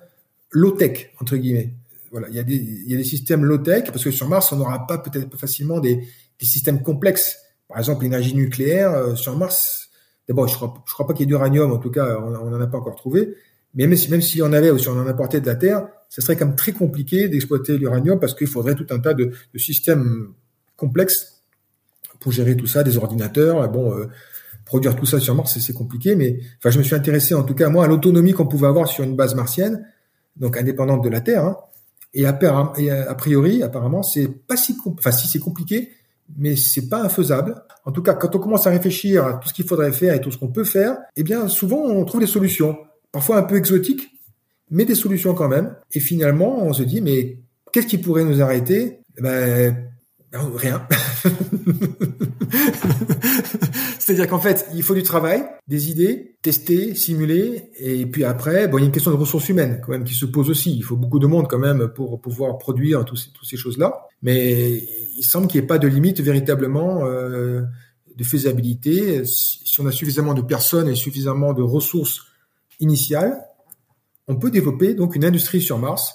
low-tech 0.51 1.11
entre 1.21 1.37
guillemets. 1.37 1.75
Voilà, 2.11 2.29
il 2.29 2.37
y 2.37 2.39
a 2.39 2.45
des, 2.45 2.55
il 2.55 2.91
y 2.91 2.95
a 2.95 2.97
des 2.97 3.05
systèmes 3.05 3.45
low-tech 3.45 3.87
parce 3.87 4.05
que 4.05 4.11
sur 4.11 4.29
Mars, 4.29 4.53
on 4.53 4.57
n'aura 4.57 4.87
pas 4.87 4.99
peut-être 4.99 5.37
facilement 5.37 5.81
des, 5.81 6.07
des 6.41 6.47
systèmes 6.47 6.83
complexes. 6.83 7.39
Par 7.69 7.79
exemple, 7.79 8.05
l'énergie 8.05 8.35
nucléaire 8.35 8.93
euh, 8.93 9.15
sur 9.15 9.37
Mars. 9.37 9.91
D'abord, 10.29 10.49
je 10.49 10.55
crois, 10.55 10.75
je 10.87 10.93
crois 10.93 11.07
pas 11.07 11.13
qu'il 11.13 11.23
y 11.23 11.25
ait 11.25 11.27
d'uranium. 11.27 11.73
En 11.73 11.79
tout 11.79 11.91
cas, 11.91 12.19
on 12.19 12.31
n'en 12.31 12.61
a 12.61 12.67
pas 12.67 12.79
encore 12.79 12.97
trouvé. 12.97 13.35
Mais 13.75 13.87
même 13.87 13.97
si, 13.97 14.11
même 14.11 14.23
si 14.23 14.43
on 14.43 14.53
avait 14.53 14.71
ou 14.71 14.79
si 14.79 14.89
on 14.89 14.99
en 14.99 15.07
apportait 15.07 15.41
de 15.41 15.47
la 15.47 15.55
Terre, 15.55 15.87
ce 16.09 16.21
serait 16.21 16.37
quand 16.37 16.47
même 16.47 16.57
très 16.57 16.73
compliqué 16.73 17.29
d'exploiter 17.29 17.77
l'uranium 17.77 18.19
parce 18.19 18.35
qu'il 18.35 18.47
faudrait 18.47 18.75
tout 18.75 18.87
un 18.91 18.99
tas 18.99 19.15
de, 19.15 19.33
de, 19.53 19.59
systèmes 19.59 20.33
complexes 20.77 21.43
pour 22.21 22.33
gérer 22.33 22.57
tout 22.57 22.67
ça, 22.67 22.83
des 22.83 22.97
ordinateurs. 22.97 23.69
Bon, 23.69 23.95
euh, 23.95 24.07
produire 24.65 24.97
tout 24.97 25.07
ça 25.07 25.21
sur 25.21 25.35
Mars, 25.35 25.59
c'est 25.59 25.73
compliqué. 25.73 26.17
Mais 26.17 26.41
enfin, 26.59 26.71
je 26.71 26.79
me 26.79 26.83
suis 26.83 26.95
intéressé 26.95 27.35
en 27.35 27.43
tout 27.43 27.55
cas 27.55 27.69
moi 27.69 27.85
à 27.85 27.89
l'autonomie 27.89 28.33
qu'on 28.33 28.47
pouvait 28.47 28.67
avoir 28.67 28.89
sur 28.89 29.05
une 29.05 29.17
base 29.17 29.35
martienne, 29.35 29.87
donc 30.37 30.57
indépendante 30.57 31.03
de 31.05 31.09
la 31.09 31.21
Terre. 31.21 31.45
Hein. 31.45 31.57
Et 32.15 32.27
a 32.27 33.15
priori, 33.15 33.63
apparemment, 33.63 34.03
c'est 34.03 34.29
pas 34.29 34.57
si, 34.57 34.77
enfin 34.87 35.13
si 35.13 35.29
c'est 35.29 35.39
compliqué, 35.39 35.91
mais 36.37 36.57
c'est 36.57 36.89
pas 36.89 37.03
infaisable. 37.03 37.55
En 37.85 37.93
tout 37.93 38.03
cas, 38.03 38.15
quand 38.15 38.35
on 38.35 38.39
commence 38.39 38.67
à 38.67 38.71
réfléchir 38.71 39.25
à 39.25 39.35
tout 39.35 39.49
ce 39.49 39.55
qu'il 39.55 39.67
faudrait 39.67 39.93
faire 39.93 40.15
et 40.15 40.21
tout 40.21 40.31
ce 40.31 40.39
qu'on 40.39 40.49
peut 40.49 40.65
faire, 40.65 40.99
eh 41.17 41.23
bien, 41.23 41.49
souvent, 41.49 41.79
on 41.79 42.05
trouve 42.05 42.21
des 42.21 42.27
solutions 42.27 42.77
parfois 43.13 43.39
un 43.39 43.43
peu 43.43 43.57
exotiques, 43.57 44.09
mais 44.71 44.85
des 44.85 44.95
solutions 44.95 45.35
quand 45.35 45.49
même. 45.49 45.75
Et 45.93 46.01
finalement, 46.01 46.63
on 46.63 46.73
se 46.73 46.83
dit, 46.83 47.01
mais 47.01 47.39
qu'est-ce 47.73 47.87
qui 47.87 47.99
pourrait 47.99 48.25
nous 48.25 48.43
arrêter? 48.43 49.01
Eh 49.17 49.23
ben, 49.23 49.88
rien. 50.33 50.87
C'est-à-dire 53.99 54.29
qu'en 54.29 54.39
fait, 54.39 54.69
il 54.75 54.83
faut 54.83 54.95
du 54.95 55.03
travail, 55.03 55.45
des 55.67 55.91
idées, 55.91 56.37
tester, 56.43 56.95
simuler, 56.95 57.71
et 57.79 58.07
puis 58.07 58.25
après, 58.25 58.69
bon, 58.69 58.79
il 58.79 58.81
y 58.81 58.85
a 58.85 58.87
une 58.87 58.93
question 58.93 59.11
de 59.11 59.17
ressources 59.17 59.49
humaines 59.49 59.81
quand 59.85 59.93
même 59.93 60.05
qui 60.05 60.15
se 60.15 60.25
pose 60.27 60.49
aussi. 60.51 60.75
Il 60.77 60.83
faut 60.83 60.97
beaucoup 60.97 61.19
de 61.19 61.27
monde 61.27 61.47
quand 61.49 61.59
même 61.59 61.89
pour 61.89 62.21
pouvoir 62.21 62.59
produire 62.59 63.05
toutes 63.05 63.19
ces, 63.43 63.57
choses-là. 63.57 64.07
Mais 64.23 64.83
il 65.17 65.23
semble 65.23 65.47
qu'il 65.47 65.61
n'y 65.61 65.65
ait 65.65 65.69
pas 65.69 65.79
de 65.79 65.89
limite 65.89 66.21
véritablement 66.21 67.05
euh, 67.05 67.63
de 68.17 68.25
faisabilité. 68.25 69.25
Si 69.25 69.81
on 69.81 69.87
a 69.87 69.93
suffisamment 69.93 70.35
de 70.35 70.43
personnes 70.43 70.89
et 70.89 70.95
suffisamment 70.95 71.53
de 71.53 71.63
ressources 71.63 72.23
initiale, 72.81 73.39
on 74.27 74.37
peut 74.37 74.51
développer 74.51 74.95
donc 74.95 75.17
une 75.17 75.25
industrie 75.25 75.61
sur 75.61 75.79
Mars. 75.79 76.15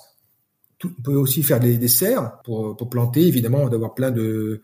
On 0.85 1.01
peut 1.01 1.15
aussi 1.15 1.43
faire 1.43 1.59
des, 1.59 1.87
serres 1.87 2.41
pour, 2.43 2.77
planter, 2.89 3.27
évidemment, 3.27 3.69
d'avoir 3.69 3.93
plein 3.93 4.11
de, 4.11 4.61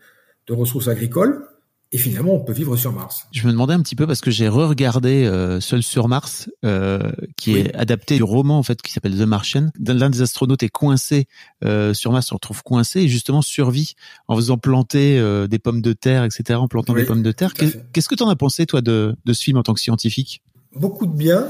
ressources 0.48 0.88
agricoles. 0.88 1.46
Et 1.92 1.98
finalement, 1.98 2.34
on 2.34 2.40
peut 2.40 2.52
vivre 2.52 2.76
sur 2.76 2.92
Mars. 2.92 3.26
Je 3.32 3.44
me 3.46 3.50
demandais 3.50 3.74
un 3.74 3.82
petit 3.82 3.96
peu 3.96 4.06
parce 4.06 4.20
que 4.20 4.30
j'ai 4.30 4.48
re-regardé 4.48 5.24
euh, 5.24 5.60
Seul 5.60 5.82
sur 5.82 6.06
Mars, 6.06 6.48
euh, 6.64 7.10
qui 7.36 7.56
est 7.56 7.74
adapté 7.74 8.14
du 8.14 8.22
roman 8.22 8.58
en 8.58 8.62
fait 8.62 8.80
qui 8.80 8.92
s'appelle 8.92 9.18
The 9.18 9.22
Martian. 9.22 9.70
L'un 9.84 10.08
des 10.08 10.22
astronautes 10.22 10.62
est 10.62 10.68
coincé 10.68 11.26
euh, 11.64 11.92
sur 11.92 12.12
Mars, 12.12 12.28
se 12.28 12.34
retrouve 12.34 12.62
coincé 12.62 13.00
et 13.00 13.08
justement 13.08 13.42
survit 13.42 13.94
en 14.28 14.36
faisant 14.36 14.56
planter 14.56 15.20
des 15.48 15.58
pommes 15.58 15.82
de 15.82 15.92
terre, 15.92 16.22
etc., 16.22 16.60
en 16.60 16.68
plantant 16.68 16.94
des 16.94 17.04
pommes 17.04 17.24
de 17.24 17.32
terre. 17.32 17.54
Qu'est-ce 17.54 18.08
que 18.08 18.14
tu 18.14 18.22
en 18.22 18.28
as 18.28 18.36
pensé 18.36 18.66
toi 18.66 18.82
de, 18.82 19.16
de 19.24 19.32
ce 19.32 19.42
film 19.42 19.56
en 19.56 19.64
tant 19.64 19.74
que 19.74 19.80
scientifique? 19.80 20.42
Beaucoup 20.76 21.06
de 21.06 21.16
bien. 21.16 21.48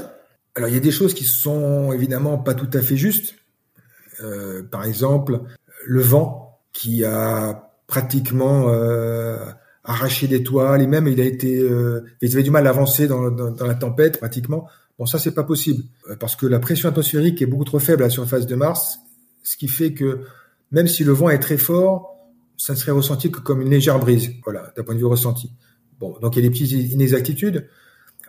Alors 0.55 0.69
il 0.69 0.73
y 0.73 0.77
a 0.77 0.81
des 0.81 0.91
choses 0.91 1.13
qui 1.13 1.23
sont 1.23 1.91
évidemment 1.93 2.37
pas 2.37 2.53
tout 2.53 2.69
à 2.73 2.81
fait 2.81 2.97
justes. 2.97 3.35
Euh, 4.23 4.63
par 4.63 4.85
exemple, 4.85 5.41
le 5.85 6.01
vent 6.01 6.59
qui 6.73 7.03
a 7.03 7.71
pratiquement 7.87 8.69
euh, 8.69 9.37
arraché 9.83 10.27
des 10.27 10.43
toiles 10.43 10.81
et 10.81 10.87
même 10.87 11.07
il 11.07 11.19
a 11.19 11.25
été, 11.25 11.59
euh, 11.59 12.05
il 12.21 12.31
avait 12.31 12.43
du 12.43 12.51
mal 12.51 12.65
à 12.67 12.69
avancer 12.69 13.07
dans, 13.07 13.29
dans, 13.31 13.65
la 13.65 13.75
tempête 13.75 14.17
pratiquement. 14.17 14.67
Bon, 14.97 15.05
ça 15.05 15.19
c'est 15.19 15.33
pas 15.33 15.43
possible 15.43 15.83
euh, 16.09 16.15
parce 16.15 16.35
que 16.35 16.45
la 16.45 16.59
pression 16.59 16.89
atmosphérique 16.89 17.41
est 17.41 17.45
beaucoup 17.45 17.65
trop 17.65 17.79
faible 17.79 18.03
à 18.03 18.07
la 18.07 18.09
surface 18.09 18.45
de 18.45 18.55
Mars, 18.55 18.99
ce 19.43 19.57
qui 19.57 19.67
fait 19.67 19.93
que 19.93 20.21
même 20.71 20.87
si 20.87 21.03
le 21.03 21.11
vent 21.11 21.29
est 21.29 21.39
très 21.39 21.57
fort, 21.57 22.15
ça 22.57 22.73
ne 22.73 22.77
serait 22.77 22.91
ressenti 22.91 23.31
que 23.31 23.39
comme 23.39 23.61
une 23.61 23.69
légère 23.69 23.99
brise. 23.99 24.31
Voilà, 24.45 24.71
d'un 24.77 24.83
point 24.83 24.93
de 24.93 24.99
vue 24.99 25.05
ressenti. 25.05 25.51
Bon, 25.99 26.15
donc 26.21 26.35
il 26.35 26.43
y 26.43 26.45
a 26.45 26.49
des 26.49 26.53
petites 26.53 26.93
inexactitudes. 26.93 27.67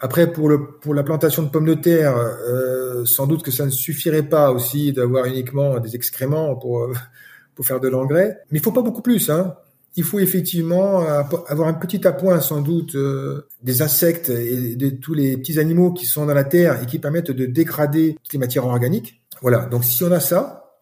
Après, 0.05 0.33
pour, 0.33 0.49
le, 0.49 0.67
pour 0.67 0.95
la 0.95 1.05
plantation 1.05 1.45
de 1.45 1.49
pommes 1.49 1.65
de 1.65 1.75
terre, 1.75 2.17
euh, 2.17 3.05
sans 3.05 3.29
doute 3.29 3.45
que 3.45 3.53
ça 3.53 3.65
ne 3.65 3.71
suffirait 3.71 4.25
pas 4.25 4.51
aussi 4.51 4.93
d'avoir 4.93 5.27
uniquement 5.27 5.79
des 5.79 5.95
excréments 5.95 6.57
pour, 6.57 6.93
pour 7.55 7.65
faire 7.65 7.79
de 7.79 7.87
l'engrais. 7.87 8.41
Mais 8.51 8.59
il 8.59 8.63
faut 8.63 8.73
pas 8.73 8.83
beaucoup 8.83 9.01
plus. 9.01 9.31
Hein. 9.31 9.55
Il 9.95 10.03
faut 10.03 10.19
effectivement 10.19 11.07
avoir 11.47 11.69
un 11.69 11.75
petit 11.75 12.05
appoint, 12.05 12.41
sans 12.41 12.63
doute, 12.63 12.97
euh, 12.97 13.47
des 13.63 13.81
insectes 13.81 14.31
et 14.31 14.75
de 14.75 14.91
tous 14.91 15.15
les 15.15 15.37
petits 15.37 15.61
animaux 15.61 15.93
qui 15.93 16.07
sont 16.07 16.27
dans 16.27 16.35
la 16.35 16.45
terre 16.45 16.83
et 16.83 16.87
qui 16.87 16.99
permettent 16.99 17.31
de 17.31 17.47
dégrader 17.47 18.17
toutes 18.25 18.33
les 18.33 18.41
matières 18.41 18.67
organiques. 18.67 19.23
Voilà. 19.41 19.67
Donc, 19.67 19.85
si 19.85 20.03
on 20.03 20.11
a 20.11 20.19
ça, 20.19 20.81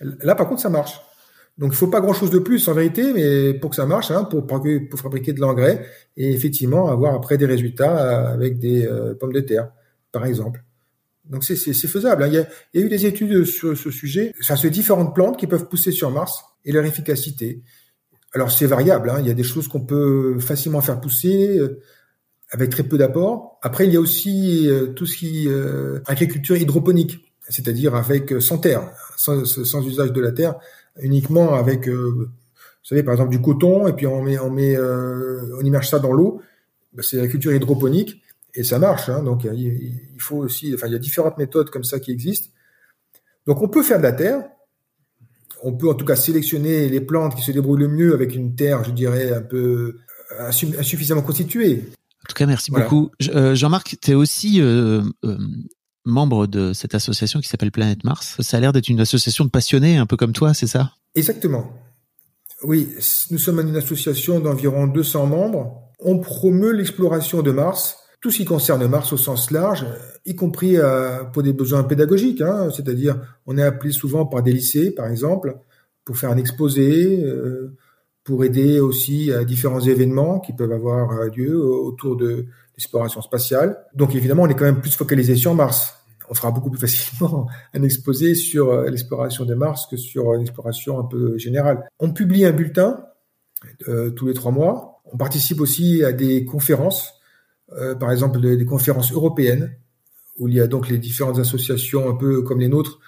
là, 0.00 0.34
par 0.34 0.46
contre, 0.46 0.60
ça 0.60 0.68
marche. 0.68 1.00
Donc 1.60 1.72
il 1.72 1.76
faut 1.76 1.88
pas 1.88 2.00
grand 2.00 2.14
chose 2.14 2.30
de 2.30 2.40
plus 2.40 2.66
en 2.68 2.74
vérité, 2.74 3.12
mais 3.12 3.54
pour 3.54 3.70
que 3.70 3.76
ça 3.76 3.86
marche, 3.86 4.10
hein, 4.10 4.24
pour, 4.24 4.44
pour 4.46 4.98
fabriquer 4.98 5.32
de 5.32 5.40
l'engrais 5.40 5.86
et 6.16 6.32
effectivement 6.32 6.90
avoir 6.90 7.14
après 7.14 7.38
des 7.38 7.46
résultats 7.46 8.30
avec 8.30 8.58
des 8.58 8.86
euh, 8.86 9.14
pommes 9.14 9.32
de 9.32 9.40
terre, 9.40 9.70
par 10.10 10.26
exemple. 10.26 10.64
Donc 11.28 11.44
c'est 11.44 11.56
faisable. 11.56 12.24
Hein. 12.24 12.28
Il, 12.28 12.34
y 12.34 12.38
a, 12.38 12.48
il, 12.74 12.80
y 12.80 12.82
a, 12.82 12.86
eu 12.86 12.88
des 12.88 13.06
études 13.06 13.44
sur 13.44 13.76
ce 13.76 13.90
sujet, 13.90 14.34
enfin 14.40 14.56
sur 14.56 14.70
différentes 14.70 15.14
plantes 15.14 15.38
qui 15.38 15.46
peuvent 15.46 15.68
pousser 15.68 15.92
sur 15.92 16.10
Mars 16.10 16.42
et 16.64 16.72
leur 16.72 16.84
efficacité. 16.84 17.62
Alors 18.32 18.50
c'est 18.50 18.66
variable, 18.66 19.10
hein. 19.10 19.16
il 19.20 19.26
y 19.26 19.30
a 19.30 19.34
des 19.34 19.42
choses 19.42 19.68
qu'on 19.68 19.80
peut 19.80 20.38
facilement 20.40 20.80
faire 20.80 21.00
pousser 21.00 21.58
euh, 21.58 21.80
avec 22.50 22.70
très 22.70 22.84
peu 22.84 22.96
d'apport. 22.96 23.58
Après, 23.62 23.86
il 23.86 23.92
y 23.92 23.96
a 23.96 24.00
aussi 24.00 24.68
euh, 24.68 24.88
tout 24.88 25.06
ce 25.06 25.16
qui 25.16 25.48
euh, 25.48 26.00
agriculture 26.06 26.56
hydroponique, 26.56 27.32
c'est-à-dire 27.48 27.94
avec 27.94 28.32
sans 28.40 28.58
terre, 28.58 28.90
sans, 29.16 29.44
sans, 29.44 29.86
usage 29.86 30.12
de 30.12 30.20
la 30.20 30.32
terre, 30.32 30.54
uniquement 31.00 31.54
avec, 31.54 31.88
vous 31.88 32.26
savez, 32.82 33.02
par 33.02 33.14
exemple 33.14 33.30
du 33.30 33.40
coton, 33.40 33.86
et 33.88 33.92
puis 33.92 34.06
on 34.06 34.22
met, 34.22 34.38
on 34.38 34.50
met, 34.50 34.78
on 34.78 35.60
immerge 35.60 35.88
ça 35.88 35.98
dans 35.98 36.12
l'eau. 36.12 36.40
Ben, 36.92 37.02
c'est 37.02 37.18
la 37.18 37.28
culture 37.28 37.52
hydroponique 37.52 38.22
et 38.54 38.64
ça 38.64 38.78
marche. 38.78 39.08
Hein. 39.08 39.22
donc 39.22 39.44
il, 39.44 40.00
faut 40.18 40.38
aussi, 40.38 40.74
enfin 40.74 40.88
il 40.88 40.92
y 40.92 40.96
a 40.96 40.98
différentes 40.98 41.38
méthodes 41.38 41.70
comme 41.70 41.84
ça 41.84 42.00
qui 42.00 42.10
existent. 42.10 42.48
Donc 43.46 43.62
on 43.62 43.68
peut 43.68 43.82
faire 43.82 43.98
de 43.98 44.02
la 44.02 44.12
terre, 44.12 44.44
on 45.62 45.72
peut 45.72 45.88
en 45.88 45.94
tout 45.94 46.04
cas 46.04 46.16
sélectionner 46.16 46.88
les 46.88 47.00
plantes 47.00 47.34
qui 47.36 47.42
se 47.42 47.52
débrouillent 47.52 47.80
le 47.80 47.88
mieux 47.88 48.14
avec 48.14 48.34
une 48.34 48.54
terre, 48.54 48.84
je 48.84 48.90
dirais, 48.90 49.32
un 49.32 49.42
peu 49.42 49.98
insuffisamment 50.38 51.22
constituée. 51.22 51.84
En 52.24 52.28
tout 52.28 52.34
cas, 52.34 52.46
merci 52.46 52.70
beaucoup. 52.70 53.10
Euh, 53.34 53.54
Jean-Marc, 53.54 53.96
tu 54.00 54.10
es 54.10 54.14
aussi 54.14 54.60
euh, 54.60 55.02
euh, 55.24 55.38
membre 56.04 56.46
de 56.46 56.72
cette 56.72 56.94
association 56.94 57.40
qui 57.40 57.48
s'appelle 57.48 57.70
Planète 57.70 58.04
Mars. 58.04 58.36
Ça 58.40 58.56
a 58.56 58.60
l'air 58.60 58.72
d'être 58.72 58.88
une 58.88 59.00
association 59.00 59.44
de 59.44 59.50
passionnés, 59.50 59.96
un 59.96 60.06
peu 60.06 60.16
comme 60.16 60.32
toi, 60.32 60.54
c'est 60.54 60.66
ça? 60.66 60.92
Exactement. 61.14 61.72
Oui, 62.62 62.88
nous 63.30 63.38
sommes 63.38 63.60
une 63.60 63.76
association 63.76 64.40
d'environ 64.40 64.86
200 64.86 65.26
membres. 65.26 65.82
On 65.98 66.18
promeut 66.18 66.72
l'exploration 66.72 67.42
de 67.42 67.50
Mars 67.50 67.96
tout 68.20 68.30
ce 68.30 68.38
qui 68.38 68.44
concerne 68.44 68.86
Mars 68.86 69.12
au 69.12 69.16
sens 69.16 69.50
large, 69.50 69.86
y 70.26 70.34
compris 70.34 70.76
euh, 70.76 71.24
pour 71.24 71.42
des 71.42 71.54
besoins 71.54 71.84
pédagogiques, 71.84 72.42
hein, 72.42 72.68
c'est-à-dire 72.70 73.18
on 73.46 73.56
est 73.56 73.62
appelé 73.62 73.92
souvent 73.92 74.26
par 74.26 74.42
des 74.42 74.52
lycées, 74.52 74.90
par 74.90 75.06
exemple, 75.06 75.56
pour 76.04 76.18
faire 76.18 76.30
un 76.30 76.36
exposé, 76.36 77.24
euh, 77.24 77.74
pour 78.24 78.44
aider 78.44 78.80
aussi 78.80 79.32
à 79.32 79.44
différents 79.44 79.80
événements 79.80 80.40
qui 80.40 80.52
peuvent 80.52 80.72
avoir 80.72 81.12
euh, 81.12 81.28
lieu 81.28 81.56
autour 81.58 82.16
de 82.16 82.46
l'exploration 82.76 83.22
spatiale. 83.22 83.78
Donc 83.94 84.14
évidemment, 84.14 84.42
on 84.42 84.48
est 84.48 84.54
quand 84.54 84.64
même 84.64 84.80
plus 84.80 84.94
focalisé 84.94 85.36
sur 85.36 85.54
Mars. 85.54 85.94
On 86.28 86.34
fera 86.34 86.50
beaucoup 86.50 86.70
plus 86.70 86.80
facilement 86.86 87.48
un 87.74 87.82
exposé 87.82 88.34
sur 88.34 88.82
l'exploration 88.82 89.44
de 89.44 89.54
Mars 89.54 89.86
que 89.86 89.96
sur 89.96 90.34
une 90.34 90.42
exploration 90.42 90.98
un 90.98 91.04
peu 91.04 91.36
générale. 91.38 91.88
On 91.98 92.12
publie 92.12 92.44
un 92.44 92.52
bulletin 92.52 93.04
tous 94.16 94.26
les 94.26 94.32
trois 94.32 94.52
mois. 94.52 95.02
On 95.04 95.18
participe 95.18 95.60
aussi 95.60 96.02
à 96.02 96.12
des 96.12 96.46
conférences 96.46 97.20
euh, 97.72 97.94
par 97.94 98.10
exemple 98.10 98.40
des, 98.40 98.64
conférences 98.64 99.12
européennes 99.12 99.76
où 100.38 100.48
il 100.48 100.54
y 100.54 100.60
a 100.60 100.66
donc 100.66 100.88
les 100.88 100.98
différentes 100.98 101.38
associations 101.38 102.10
un 102.10 102.16
peu 102.16 102.42
comme 102.42 102.58
les 102.58 102.68
nôtres 102.68 102.98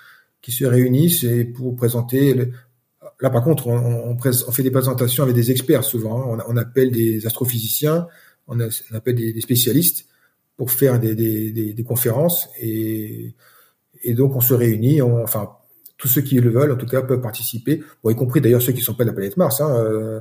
qui 0.40 0.52
se 0.52 0.64
réunissent 0.64 1.24
et 1.24 1.44
pour 1.44 1.74
présenter. 1.74 2.50
Là, 3.22 3.30
par 3.30 3.44
contre, 3.44 3.68
on, 3.68 4.18
fait 4.18 4.64
des 4.64 4.72
présentations 4.72 5.22
avec 5.22 5.36
des 5.36 5.52
experts 5.52 5.84
souvent. 5.84 6.34
Hein. 6.34 6.42
On, 6.48 6.56
appelle 6.56 6.90
des 6.90 7.24
astrophysiciens, 7.24 8.08
on, 8.48 8.58
appelle 8.92 9.14
des, 9.14 9.40
spécialistes 9.40 10.06
pour 10.56 10.72
faire 10.72 10.98
des, 10.98 11.84
conférences 11.86 12.48
et, 12.60 13.34
donc 14.08 14.34
on 14.34 14.40
se 14.40 14.54
réunit. 14.54 15.00
enfin, 15.00 15.50
tous 15.98 16.08
ceux 16.08 16.22
qui 16.22 16.34
le 16.34 16.50
veulent, 16.50 16.72
en 16.72 16.76
tout 16.76 16.86
cas, 16.86 17.00
peuvent 17.02 17.20
participer, 17.20 17.80
y 18.04 18.14
compris 18.16 18.40
d'ailleurs 18.40 18.60
ceux 18.60 18.72
qui 18.72 18.80
sont 18.80 18.94
pas 18.94 19.04
de 19.04 19.10
la 19.10 19.14
planète 19.14 19.36
Mars. 19.36 19.60
Hein, 19.60 19.70
euh, 19.70 20.20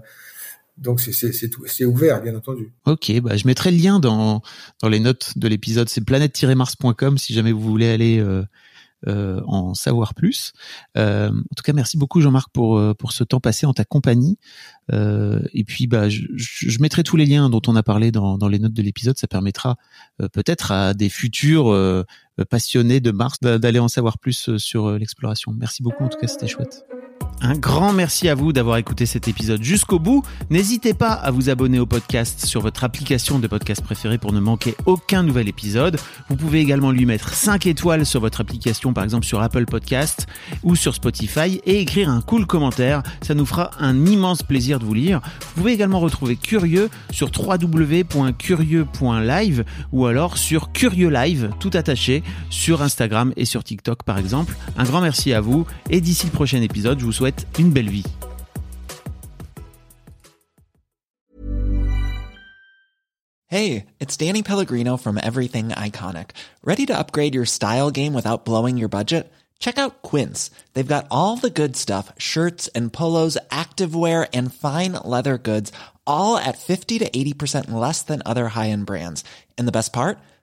donc 0.77 1.01
c'est 1.01 1.85
ouvert, 1.85 2.21
bien 2.21 2.35
entendu. 2.35 2.71
Ok, 2.85 3.19
bah 3.21 3.35
je 3.35 3.47
mettrai 3.47 3.71
le 3.71 3.77
lien 3.77 3.99
dans 3.99 4.43
dans 4.81 4.89
les 4.89 4.99
notes 4.99 5.33
de 5.37 5.47
l'épisode. 5.47 5.89
C'est 5.89 6.05
planète-mars.com 6.05 7.17
si 7.17 7.33
jamais 7.33 7.51
vous 7.51 7.61
voulez 7.61 7.89
aller 7.89 8.19
euh, 8.19 8.43
euh, 9.07 9.41
en 9.45 9.73
savoir 9.73 10.13
plus. 10.13 10.53
Euh, 10.97 11.29
en 11.29 11.55
tout 11.55 11.63
cas, 11.63 11.73
merci 11.73 11.97
beaucoup 11.97 12.21
Jean-Marc 12.21 12.49
pour 12.53 12.77
euh, 12.77 12.93
pour 12.93 13.11
ce 13.11 13.23
temps 13.23 13.39
passé 13.39 13.65
en 13.65 13.73
ta 13.73 13.85
compagnie. 13.85 14.37
Euh, 14.91 15.41
et 15.53 15.63
puis, 15.63 15.87
bah, 15.87 16.09
je, 16.09 16.23
je, 16.35 16.79
mettrai 16.81 17.03
tous 17.03 17.15
les 17.15 17.25
liens 17.25 17.49
dont 17.49 17.61
on 17.67 17.75
a 17.75 17.83
parlé 17.83 18.11
dans, 18.11 18.37
dans 18.37 18.47
les 18.47 18.59
notes 18.59 18.73
de 18.73 18.81
l'épisode. 18.81 19.17
Ça 19.17 19.27
permettra 19.27 19.77
euh, 20.21 20.27
peut-être 20.29 20.71
à 20.71 20.93
des 20.93 21.09
futurs 21.09 21.71
passionnés 22.43 22.99
de 22.99 23.12
Mars 23.12 23.39
d'aller 23.39 23.80
en 23.80 23.88
savoir 23.88 24.17
plus 24.17 24.58
sur 24.58 24.91
l'exploration. 24.91 25.54
Merci 25.58 25.84
beaucoup. 25.84 26.04
En 26.04 26.10
tout 26.10 26.19
cas, 26.19 26.27
c'était 26.27 26.47
chouette. 26.47 26.86
Un 27.43 27.56
grand 27.56 27.91
merci 27.91 28.30
à 28.30 28.36
vous 28.36 28.54
d'avoir 28.54 28.77
écouté 28.77 29.08
cet 29.08 29.27
épisode 29.27 29.63
jusqu'au 29.63 29.97
bout. 29.97 30.21
N'hésitez 30.51 30.93
pas 30.93 31.13
à 31.13 31.32
vous 31.32 31.49
abonner 31.49 31.80
au 31.80 31.88
podcast 31.88 32.45
sur 32.45 32.62
votre 32.62 32.84
application 32.84 33.39
de 33.39 33.47
podcast 33.47 33.82
préférée 33.82 34.19
pour 34.19 34.32
ne 34.32 34.39
manquer 34.39 34.75
aucun 34.86 35.23
nouvel 35.23 35.49
épisode. 35.49 35.97
Vous 36.30 36.36
pouvez 36.36 36.60
également 36.60 36.91
lui 36.91 37.08
mettre 37.08 37.34
5 37.34 37.65
étoiles 37.65 38.06
sur 38.06 38.21
votre 38.21 38.41
application, 38.41 38.93
par 38.93 39.04
exemple 39.04 39.25
sur 39.25 39.41
Apple 39.41 39.65
Podcast 39.65 40.27
ou 40.62 40.75
sur 40.75 40.93
Spotify, 40.93 41.60
et 41.65 41.80
écrire 41.80 42.12
un 42.12 42.21
cool 42.21 42.45
commentaire. 42.45 43.01
Ça 43.23 43.34
nous 43.34 43.47
fera 43.47 43.71
un 43.80 44.06
immense 44.06 44.43
plaisir 44.43 44.77
de 44.77 44.86
vous 44.86 44.93
lire. 44.93 45.19
Vous 45.56 45.62
pouvez 45.62 45.73
également 45.73 45.99
retrouver 45.99 46.36
Curieux 46.36 46.91
sur 47.10 47.32
www.curieux.live 47.36 49.65
ou 49.91 50.06
alors 50.06 50.38
sur 50.38 50.71
Curieux 50.73 51.10
Live, 51.10 51.49
tout 51.60 51.71
attaché, 51.73 52.21
sur 52.49 52.81
Instagram 52.81 53.33
et 53.35 53.45
sur 53.45 53.63
TikTok 53.63 54.03
par 54.03 54.17
exemple. 54.17 54.55
Un 54.77 54.83
grand 54.83 55.01
merci 55.01 55.33
à 55.33 55.41
vous 55.41 55.65
et 55.89 56.01
d'ici 56.01 56.25
le 56.25 56.31
prochain 56.31 56.61
épisode, 56.61 56.99
je 56.99 57.05
vous 57.05 57.11
souhaite 57.11 57.47
une 57.59 57.71
belle 57.71 57.89
vie. 57.89 58.05
Hey, 63.47 63.87
it's 63.99 64.15
Danny 64.15 64.43
Pellegrino 64.43 64.95
from 64.95 65.17
Everything 65.17 65.71
Iconic. 65.71 66.29
Ready 66.63 66.85
to 66.85 66.97
upgrade 66.97 67.35
your 67.35 67.43
style 67.45 67.91
game 67.91 68.13
without 68.13 68.45
blowing 68.45 68.77
your 68.77 68.87
budget? 68.87 69.29
Check 69.59 69.77
out 69.77 70.01
Quince. 70.01 70.51
They've 70.73 70.87
got 70.87 71.07
all 71.11 71.35
the 71.35 71.49
good 71.49 71.75
stuff, 71.75 72.13
shirts 72.17 72.69
and 72.69 72.93
polos, 72.93 73.37
activewear 73.49 74.27
and 74.33 74.53
fine 74.53 74.93
leather 75.03 75.37
goods, 75.37 75.73
all 76.07 76.37
at 76.37 76.59
50 76.59 76.99
to 76.99 77.09
80% 77.09 77.71
less 77.71 78.01
than 78.03 78.23
other 78.25 78.47
high-end 78.47 78.85
brands. 78.85 79.25
And 79.57 79.67
the 79.67 79.73
best 79.73 79.91
part? 79.91 80.17